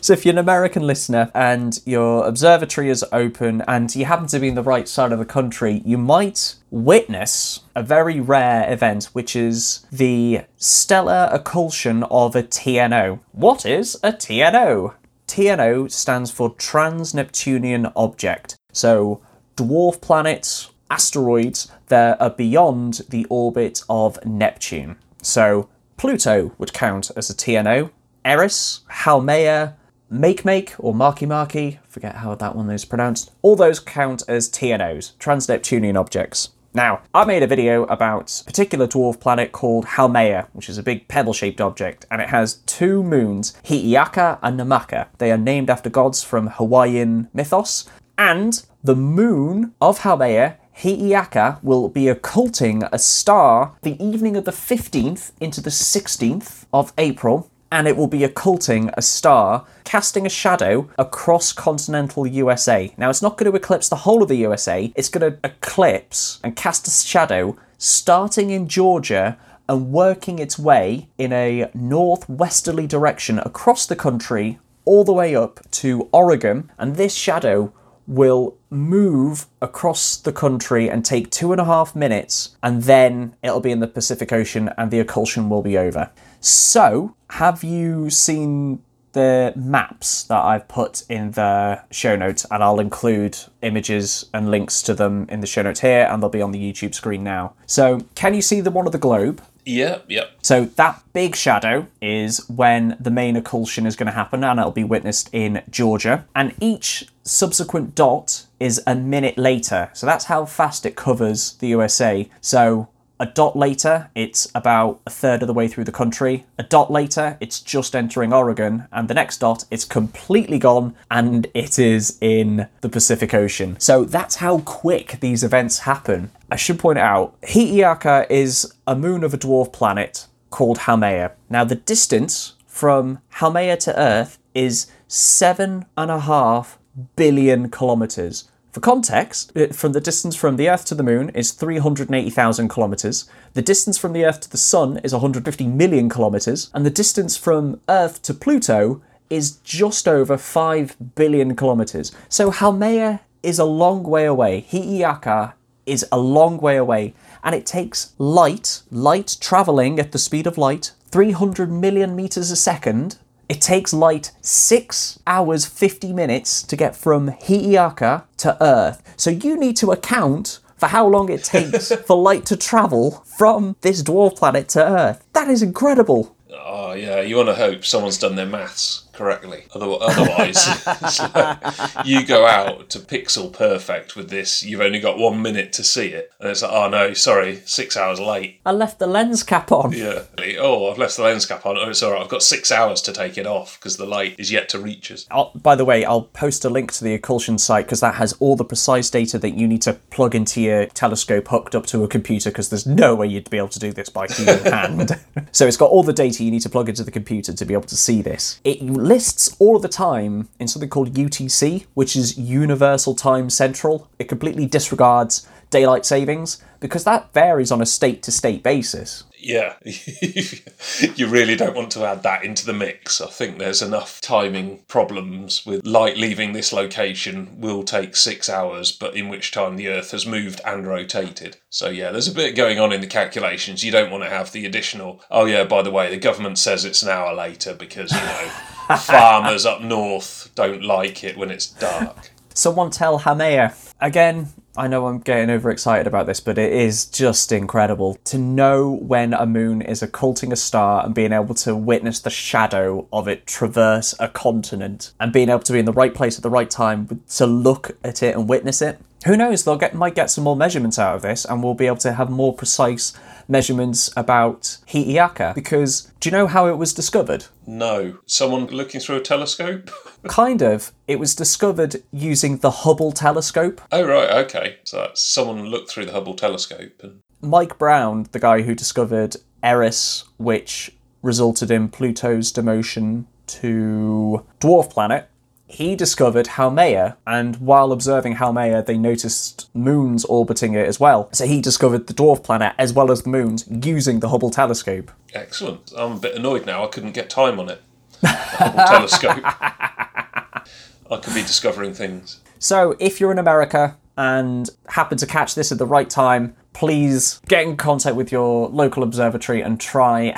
[0.00, 4.38] So if you're an American listener and your observatory is open and you happen to
[4.38, 9.06] be in the right side of the country, you might witness a very rare event,
[9.12, 13.18] which is the stellar occultation of a TNO.
[13.32, 14.94] What is a TNO?
[15.26, 18.56] TNO stands for Trans Neptunian Object.
[18.72, 19.20] So
[19.56, 24.96] dwarf planets, asteroids that are beyond the orbit of Neptune.
[25.22, 27.90] So Pluto would count as a TNO.
[28.26, 29.74] Eris, Haumea,
[30.10, 34.50] Make Make or Marky Marky, forget how that one is pronounced, all those count as
[34.50, 36.48] TNOs, trans Neptunian objects.
[36.74, 40.82] Now, I made a video about a particular dwarf planet called Haumea, which is a
[40.82, 45.06] big pebble shaped object, and it has two moons, Hi'iaka and Namaka.
[45.18, 51.88] They are named after gods from Hawaiian mythos, and the moon of Haumea Hi'iaka will
[51.88, 57.88] be occulting a star the evening of the 15th into the 16th of April, and
[57.88, 62.92] it will be occulting a star, casting a shadow across continental USA.
[62.96, 66.40] Now, it's not going to eclipse the whole of the USA, it's going to eclipse
[66.42, 69.38] and cast a shadow starting in Georgia
[69.68, 75.60] and working its way in a northwesterly direction across the country all the way up
[75.72, 77.72] to Oregon, and this shadow
[78.06, 83.60] will move across the country and take two and a half minutes, and then it'll
[83.60, 86.10] be in the Pacific Ocean and the occlusion will be over.
[86.46, 88.80] So, have you seen
[89.14, 94.80] the maps that I've put in the show notes, and I'll include images and links
[94.82, 97.54] to them in the show notes here, and they'll be on the YouTube screen now.
[97.66, 99.42] So, can you see the one of the globe?
[99.64, 100.26] Yeah, yeah.
[100.42, 104.70] So that big shadow is when the main occlusion is going to happen, and it'll
[104.70, 106.26] be witnessed in Georgia.
[106.36, 109.90] And each subsequent dot is a minute later.
[109.94, 112.30] So that's how fast it covers the USA.
[112.40, 112.88] So
[113.18, 116.44] a dot later, it's about a third of the way through the country.
[116.58, 118.86] A dot later, it's just entering Oregon.
[118.92, 123.78] And the next dot, it's completely gone and it is in the Pacific Ocean.
[123.80, 126.30] So that's how quick these events happen.
[126.50, 131.32] I should point out, Hi'iaka is a moon of a dwarf planet called Haumea.
[131.50, 136.78] Now, the distance from Haumea to Earth is seven and a half
[137.16, 138.50] billion kilometers.
[138.76, 143.26] For context, from the distance from the Earth to the Moon is 380,000 kilometers.
[143.54, 147.38] The distance from the Earth to the Sun is 150 million kilometers, and the distance
[147.38, 149.00] from Earth to Pluto
[149.30, 152.12] is just over 5 billion kilometers.
[152.28, 154.60] So Haumea is a long way away.
[154.60, 155.54] Hi'iaka
[155.86, 160.58] is a long way away, and it takes light, light traveling at the speed of
[160.58, 163.16] light, 300 million meters a second.
[163.48, 169.02] It takes light 6 hours 50 minutes to get from Hi'iaka to Earth.
[169.16, 173.76] So you need to account for how long it takes for light to travel from
[173.80, 175.24] this dwarf planet to Earth.
[175.32, 176.36] That is incredible.
[176.50, 177.20] Oh, yeah.
[177.20, 179.64] You want to hope someone's done their maths correctly.
[179.74, 180.86] Otherwise,
[181.34, 184.62] like you go out to pixel perfect with this.
[184.62, 187.96] You've only got one minute to see it, and it's like, oh no, sorry, six
[187.96, 188.60] hours late.
[188.64, 189.92] I left the lens cap on.
[189.92, 190.22] Yeah.
[190.58, 191.76] Oh, I've left the lens cap on.
[191.76, 192.22] Oh, it's all right.
[192.22, 195.10] I've got six hours to take it off because the light is yet to reach
[195.10, 195.26] us.
[195.30, 198.34] I'll, by the way, I'll post a link to the occlusion site because that has
[198.34, 202.04] all the precise data that you need to plug into your telescope hooked up to
[202.04, 205.18] a computer because there's no way you'd be able to do this by human hand.
[205.52, 207.74] so it's got all the data you need to plug into the computer to be
[207.74, 208.60] able to see this.
[208.64, 214.10] It lists all of the time in something called UTC, which is Universal Time Central.
[214.18, 219.24] It completely disregards daylight savings because that varies on a state to state basis.
[219.38, 223.20] Yeah, you really don't want to add that into the mix.
[223.20, 228.90] I think there's enough timing problems with light leaving this location will take six hours,
[228.90, 231.58] but in which time the Earth has moved and rotated.
[231.70, 233.84] So, yeah, there's a bit going on in the calculations.
[233.84, 236.84] You don't want to have the additional, oh, yeah, by the way, the government says
[236.84, 238.50] it's an hour later because, you know,
[238.98, 242.30] farmers up north don't like it when it's dark.
[242.54, 243.74] Someone tell Haumea.
[244.00, 248.90] Again, I know I'm getting overexcited about this, but it is just incredible to know
[248.90, 253.26] when a moon is occulting a star and being able to witness the shadow of
[253.26, 256.50] it traverse a continent and being able to be in the right place at the
[256.50, 258.98] right time to look at it and witness it.
[259.26, 259.64] Who knows?
[259.64, 262.12] They'll get might get some more measurements out of this, and we'll be able to
[262.12, 263.12] have more precise
[263.48, 265.54] measurements about Hi'iaka.
[265.54, 267.46] Because do you know how it was discovered?
[267.66, 268.18] No.
[268.26, 269.90] Someone looking through a telescope?
[270.28, 270.92] Kind of.
[271.06, 273.80] It was discovered using the Hubble telescope.
[273.92, 274.78] oh, right, okay.
[274.84, 277.20] So that's someone looked through the Hubble telescope and.
[277.42, 280.90] Mike Brown, the guy who discovered Eris, which
[281.22, 285.28] resulted in Pluto's demotion to dwarf planet,
[285.68, 291.28] he discovered Haumea, and while observing Haumea, they noticed moons orbiting it as well.
[291.32, 295.10] So he discovered the dwarf planet as well as the moons using the Hubble telescope.
[295.34, 295.92] Excellent.
[295.96, 296.84] I'm a bit annoyed now.
[296.84, 297.82] I couldn't get time on it.
[298.20, 299.42] The Hubble telescope.
[299.44, 302.40] I could be discovering things.
[302.58, 307.40] So if you're in America and happen to catch this at the right time, please
[307.48, 310.32] get in contact with your local observatory and try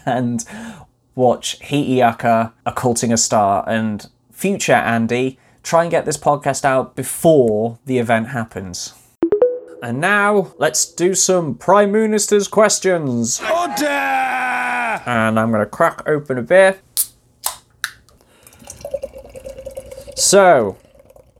[0.06, 0.44] and
[1.14, 3.64] watch Hi'iaka occulting a star.
[3.68, 4.08] And
[4.42, 8.92] future Andy, try and get this podcast out before the event happens.
[9.80, 13.40] And now, let's do some Prime Minister's questions.
[13.40, 13.84] Order!
[13.84, 16.80] And I'm going to crack open a beer.
[20.16, 20.76] So,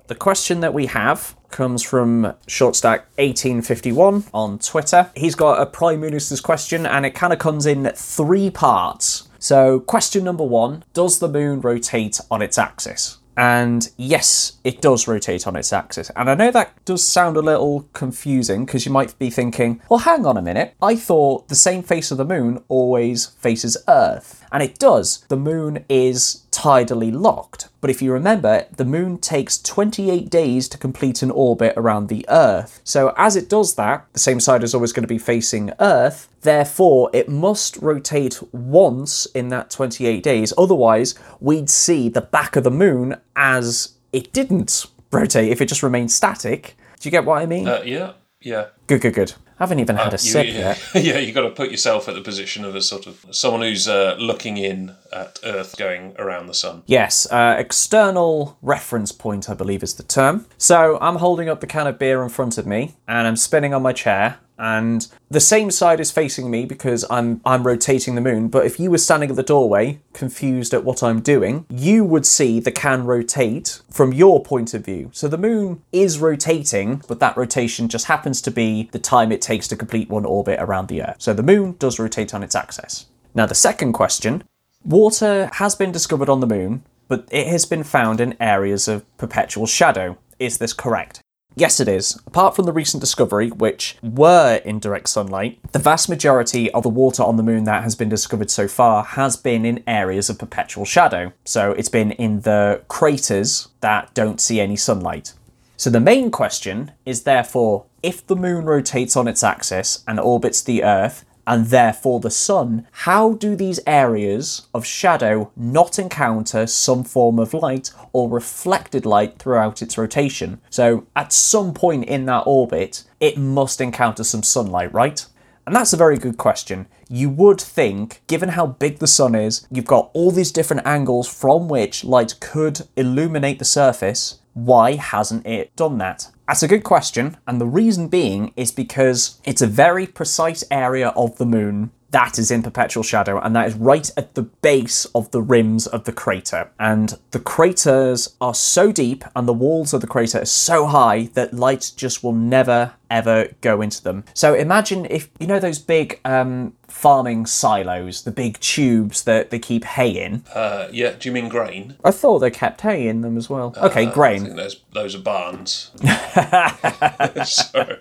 [0.07, 5.11] the question that we have comes from Shortstack1851 on Twitter.
[5.17, 9.29] He's got a Prime Minister's question and it kind of comes in three parts.
[9.43, 13.19] So, question number one Does the moon rotate on its axis?
[13.37, 16.13] And yes, it does rotate on its axis.
[16.15, 19.99] And I know that does sound a little confusing because you might be thinking, well,
[19.99, 20.77] hang on a minute.
[20.81, 24.42] I thought the same face of the moon always faces Earth.
[24.53, 25.25] And it does.
[25.29, 27.69] The moon is tidally locked.
[27.81, 32.25] But if you remember, the moon takes 28 days to complete an orbit around the
[32.29, 32.81] Earth.
[32.85, 36.29] So as it does that, the same side is always going to be facing Earth.
[36.43, 40.53] Therefore, it must rotate once in that 28 days.
[40.57, 45.83] Otherwise, we'd see the back of the moon as it didn't rotate if it just
[45.83, 46.77] remained static.
[47.01, 47.67] Do you get what I mean?
[47.67, 48.67] Uh, yeah, yeah.
[48.87, 49.35] good, good, good.
[49.63, 50.83] I haven't even had a You- sip you- yet.
[50.93, 53.87] yeah, you've got to put yourself at the position of a sort of someone who's
[53.87, 56.83] uh, looking in at Earth going around the sun.
[56.87, 60.47] Yes, uh, external reference point, I believe is the term.
[60.59, 63.73] So I'm holding up the can of beer in front of me, and I'm spinning
[63.73, 68.21] on my chair, and the same side is facing me because I'm I'm rotating the
[68.21, 68.47] moon.
[68.47, 72.25] But if you were standing at the doorway, confused at what I'm doing, you would
[72.25, 75.11] see the can rotate from your point of view.
[75.13, 79.43] So the moon is rotating, but that rotation just happens to be the time it
[79.43, 81.17] takes to complete one orbit around the Earth.
[81.19, 83.07] So the moon does rotate on its axis.
[83.35, 84.45] Now the second question
[84.85, 89.05] Water has been discovered on the moon, but it has been found in areas of
[89.17, 90.19] perpetual shadow.
[90.39, 91.22] Is this correct?
[91.55, 92.19] Yes, it is.
[92.27, 96.89] Apart from the recent discovery, which were in direct sunlight, the vast majority of the
[96.89, 100.39] water on the moon that has been discovered so far has been in areas of
[100.39, 101.33] perpetual shadow.
[101.45, 105.35] So it's been in the craters that don't see any sunlight.
[105.77, 110.63] So the main question is therefore if the moon rotates on its axis and orbits
[110.63, 117.05] the Earth, and therefore the sun, how do these areas of shadow not encounter some
[117.05, 120.61] form of light or reflected light throughout its rotation?
[120.71, 125.25] So at some point in that orbit, it must encounter some sunlight, right?
[125.67, 126.87] And that's a very good question.
[127.09, 131.29] You would think, given how big the sun is, you've got all these different angles
[131.29, 134.41] from which light could illuminate the surface.
[134.55, 136.31] Why hasn't it done that?
[136.47, 141.09] That's a good question, and the reason being is because it's a very precise area
[141.11, 145.05] of the moon that is in perpetual shadow, and that is right at the base
[145.15, 146.71] of the rims of the crater.
[146.79, 151.25] And the craters are so deep, and the walls of the crater are so high
[151.35, 154.25] that light just will never ever go into them.
[154.33, 159.59] So imagine if you know those big um, farming silos, the big tubes that they
[159.59, 160.45] keep hay in.
[160.55, 161.97] Uh, yeah, do you mean grain?
[162.05, 163.75] I thought they kept hay in them as well.
[163.77, 164.45] Okay, Uh, I grain.
[164.45, 165.91] think those those are barns.
[167.45, 167.99] so,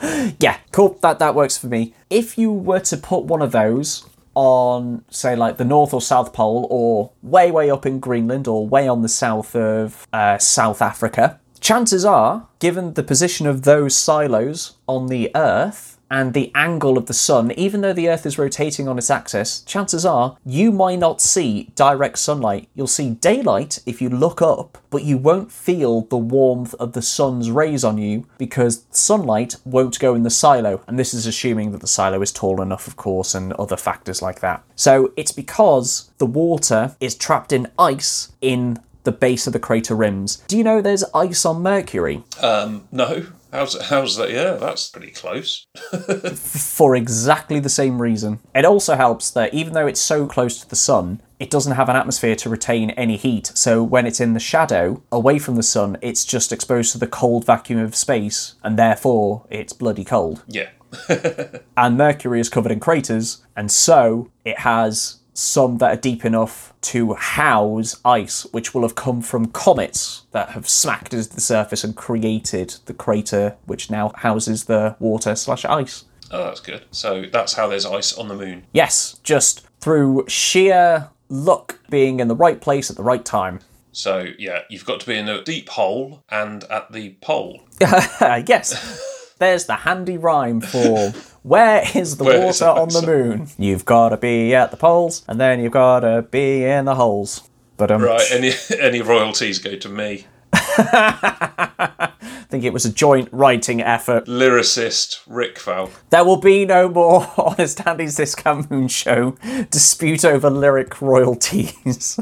[0.40, 0.98] Yeah, cool.
[1.02, 1.94] That that works for me.
[2.10, 6.32] If you were to put one of those on, say, like the North or South
[6.32, 10.80] Pole, or way way up in Greenland, or way on the south of uh, South
[10.80, 16.96] Africa, chances are, given the position of those silos on the Earth and the angle
[16.96, 20.72] of the sun, even though the Earth is rotating on its axis, chances are you
[20.72, 22.68] might not see direct sunlight.
[22.74, 27.02] You'll see daylight if you look up, but you won't feel the warmth of the
[27.02, 30.82] sun's rays on you because sunlight won't go in the silo.
[30.86, 34.22] And this is assuming that the silo is tall enough, of course, and other factors
[34.22, 34.62] like that.
[34.76, 39.94] So it's because the water is trapped in ice in the base of the crater
[39.94, 40.36] rims.
[40.48, 42.22] Do you know there's ice on Mercury?
[42.42, 43.26] um, no.
[43.52, 44.30] How's how's that?
[44.30, 45.66] Yeah, that's pretty close.
[46.34, 48.40] for exactly the same reason.
[48.54, 51.88] It also helps that even though it's so close to the sun, it doesn't have
[51.88, 53.52] an atmosphere to retain any heat.
[53.54, 57.06] So when it's in the shadow, away from the sun, it's just exposed to the
[57.06, 60.42] cold vacuum of space, and therefore it's bloody cold.
[60.46, 60.68] Yeah.
[61.76, 66.74] And Mercury is covered in craters, and so it has some that are deep enough
[66.80, 71.84] to house ice, which will have come from comets that have smacked into the surface
[71.84, 76.04] and created the crater, which now houses the water slash ice.
[76.30, 76.84] Oh, that's good.
[76.90, 78.64] So that's how there's ice on the moon.
[78.72, 83.60] Yes, just through sheer luck being in the right place at the right time.
[83.92, 87.62] So yeah, you've got to be in a deep hole and at the pole.
[87.80, 91.10] yes, there's the handy rhyme for
[91.42, 93.48] where is the Where is water the on the moon?
[93.58, 96.94] You've got to be at the poles, and then you've got to be in the
[96.94, 97.48] holes.
[97.76, 98.22] But um, Right.
[98.32, 100.26] Any any royalties go to me.
[100.52, 104.24] I think it was a joint writing effort.
[104.26, 105.90] Lyricist Rick Val.
[106.10, 109.36] There will be no more Honest Andy's Discount Moon Show
[109.70, 112.18] dispute over lyric royalties.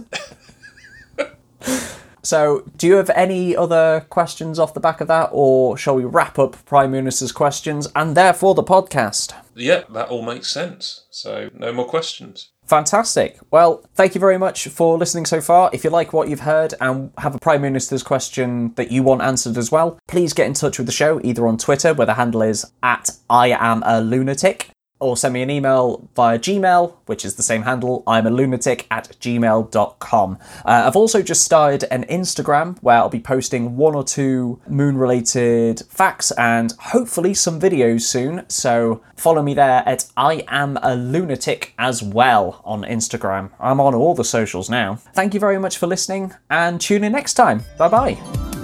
[2.26, 6.04] So, do you have any other questions off the back of that, or shall we
[6.04, 9.32] wrap up Prime Minister's questions and therefore the podcast?
[9.54, 11.04] Yeah, that all makes sense.
[11.10, 12.50] So no more questions.
[12.64, 13.38] Fantastic.
[13.52, 15.70] Well, thank you very much for listening so far.
[15.72, 19.22] If you like what you've heard and have a Prime Minister's question that you want
[19.22, 22.14] answered as well, please get in touch with the show either on Twitter, where the
[22.14, 27.24] handle is at I am a lunatic, or send me an email via Gmail, which
[27.24, 30.38] is the same handle, I'm a lunatic at gmail.com.
[30.64, 34.96] Uh, I've also just started an Instagram where I'll be posting one or two moon
[34.96, 38.48] related facts and hopefully some videos soon.
[38.48, 43.50] So follow me there at I am a lunatic as well on Instagram.
[43.60, 44.96] I'm on all the socials now.
[45.14, 47.62] Thank you very much for listening and tune in next time.
[47.78, 48.55] Bye bye.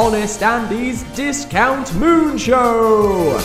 [0.00, 3.36] Honest Andy's Discount Moon Show!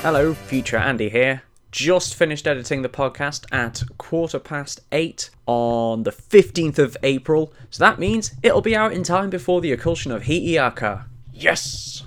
[0.00, 1.42] Hello, future Andy here.
[1.70, 7.84] Just finished editing the podcast at quarter past eight on the 15th of April, so
[7.84, 11.04] that means it'll be out in time before the occultion of Hi'iaka.
[11.34, 12.04] Yes!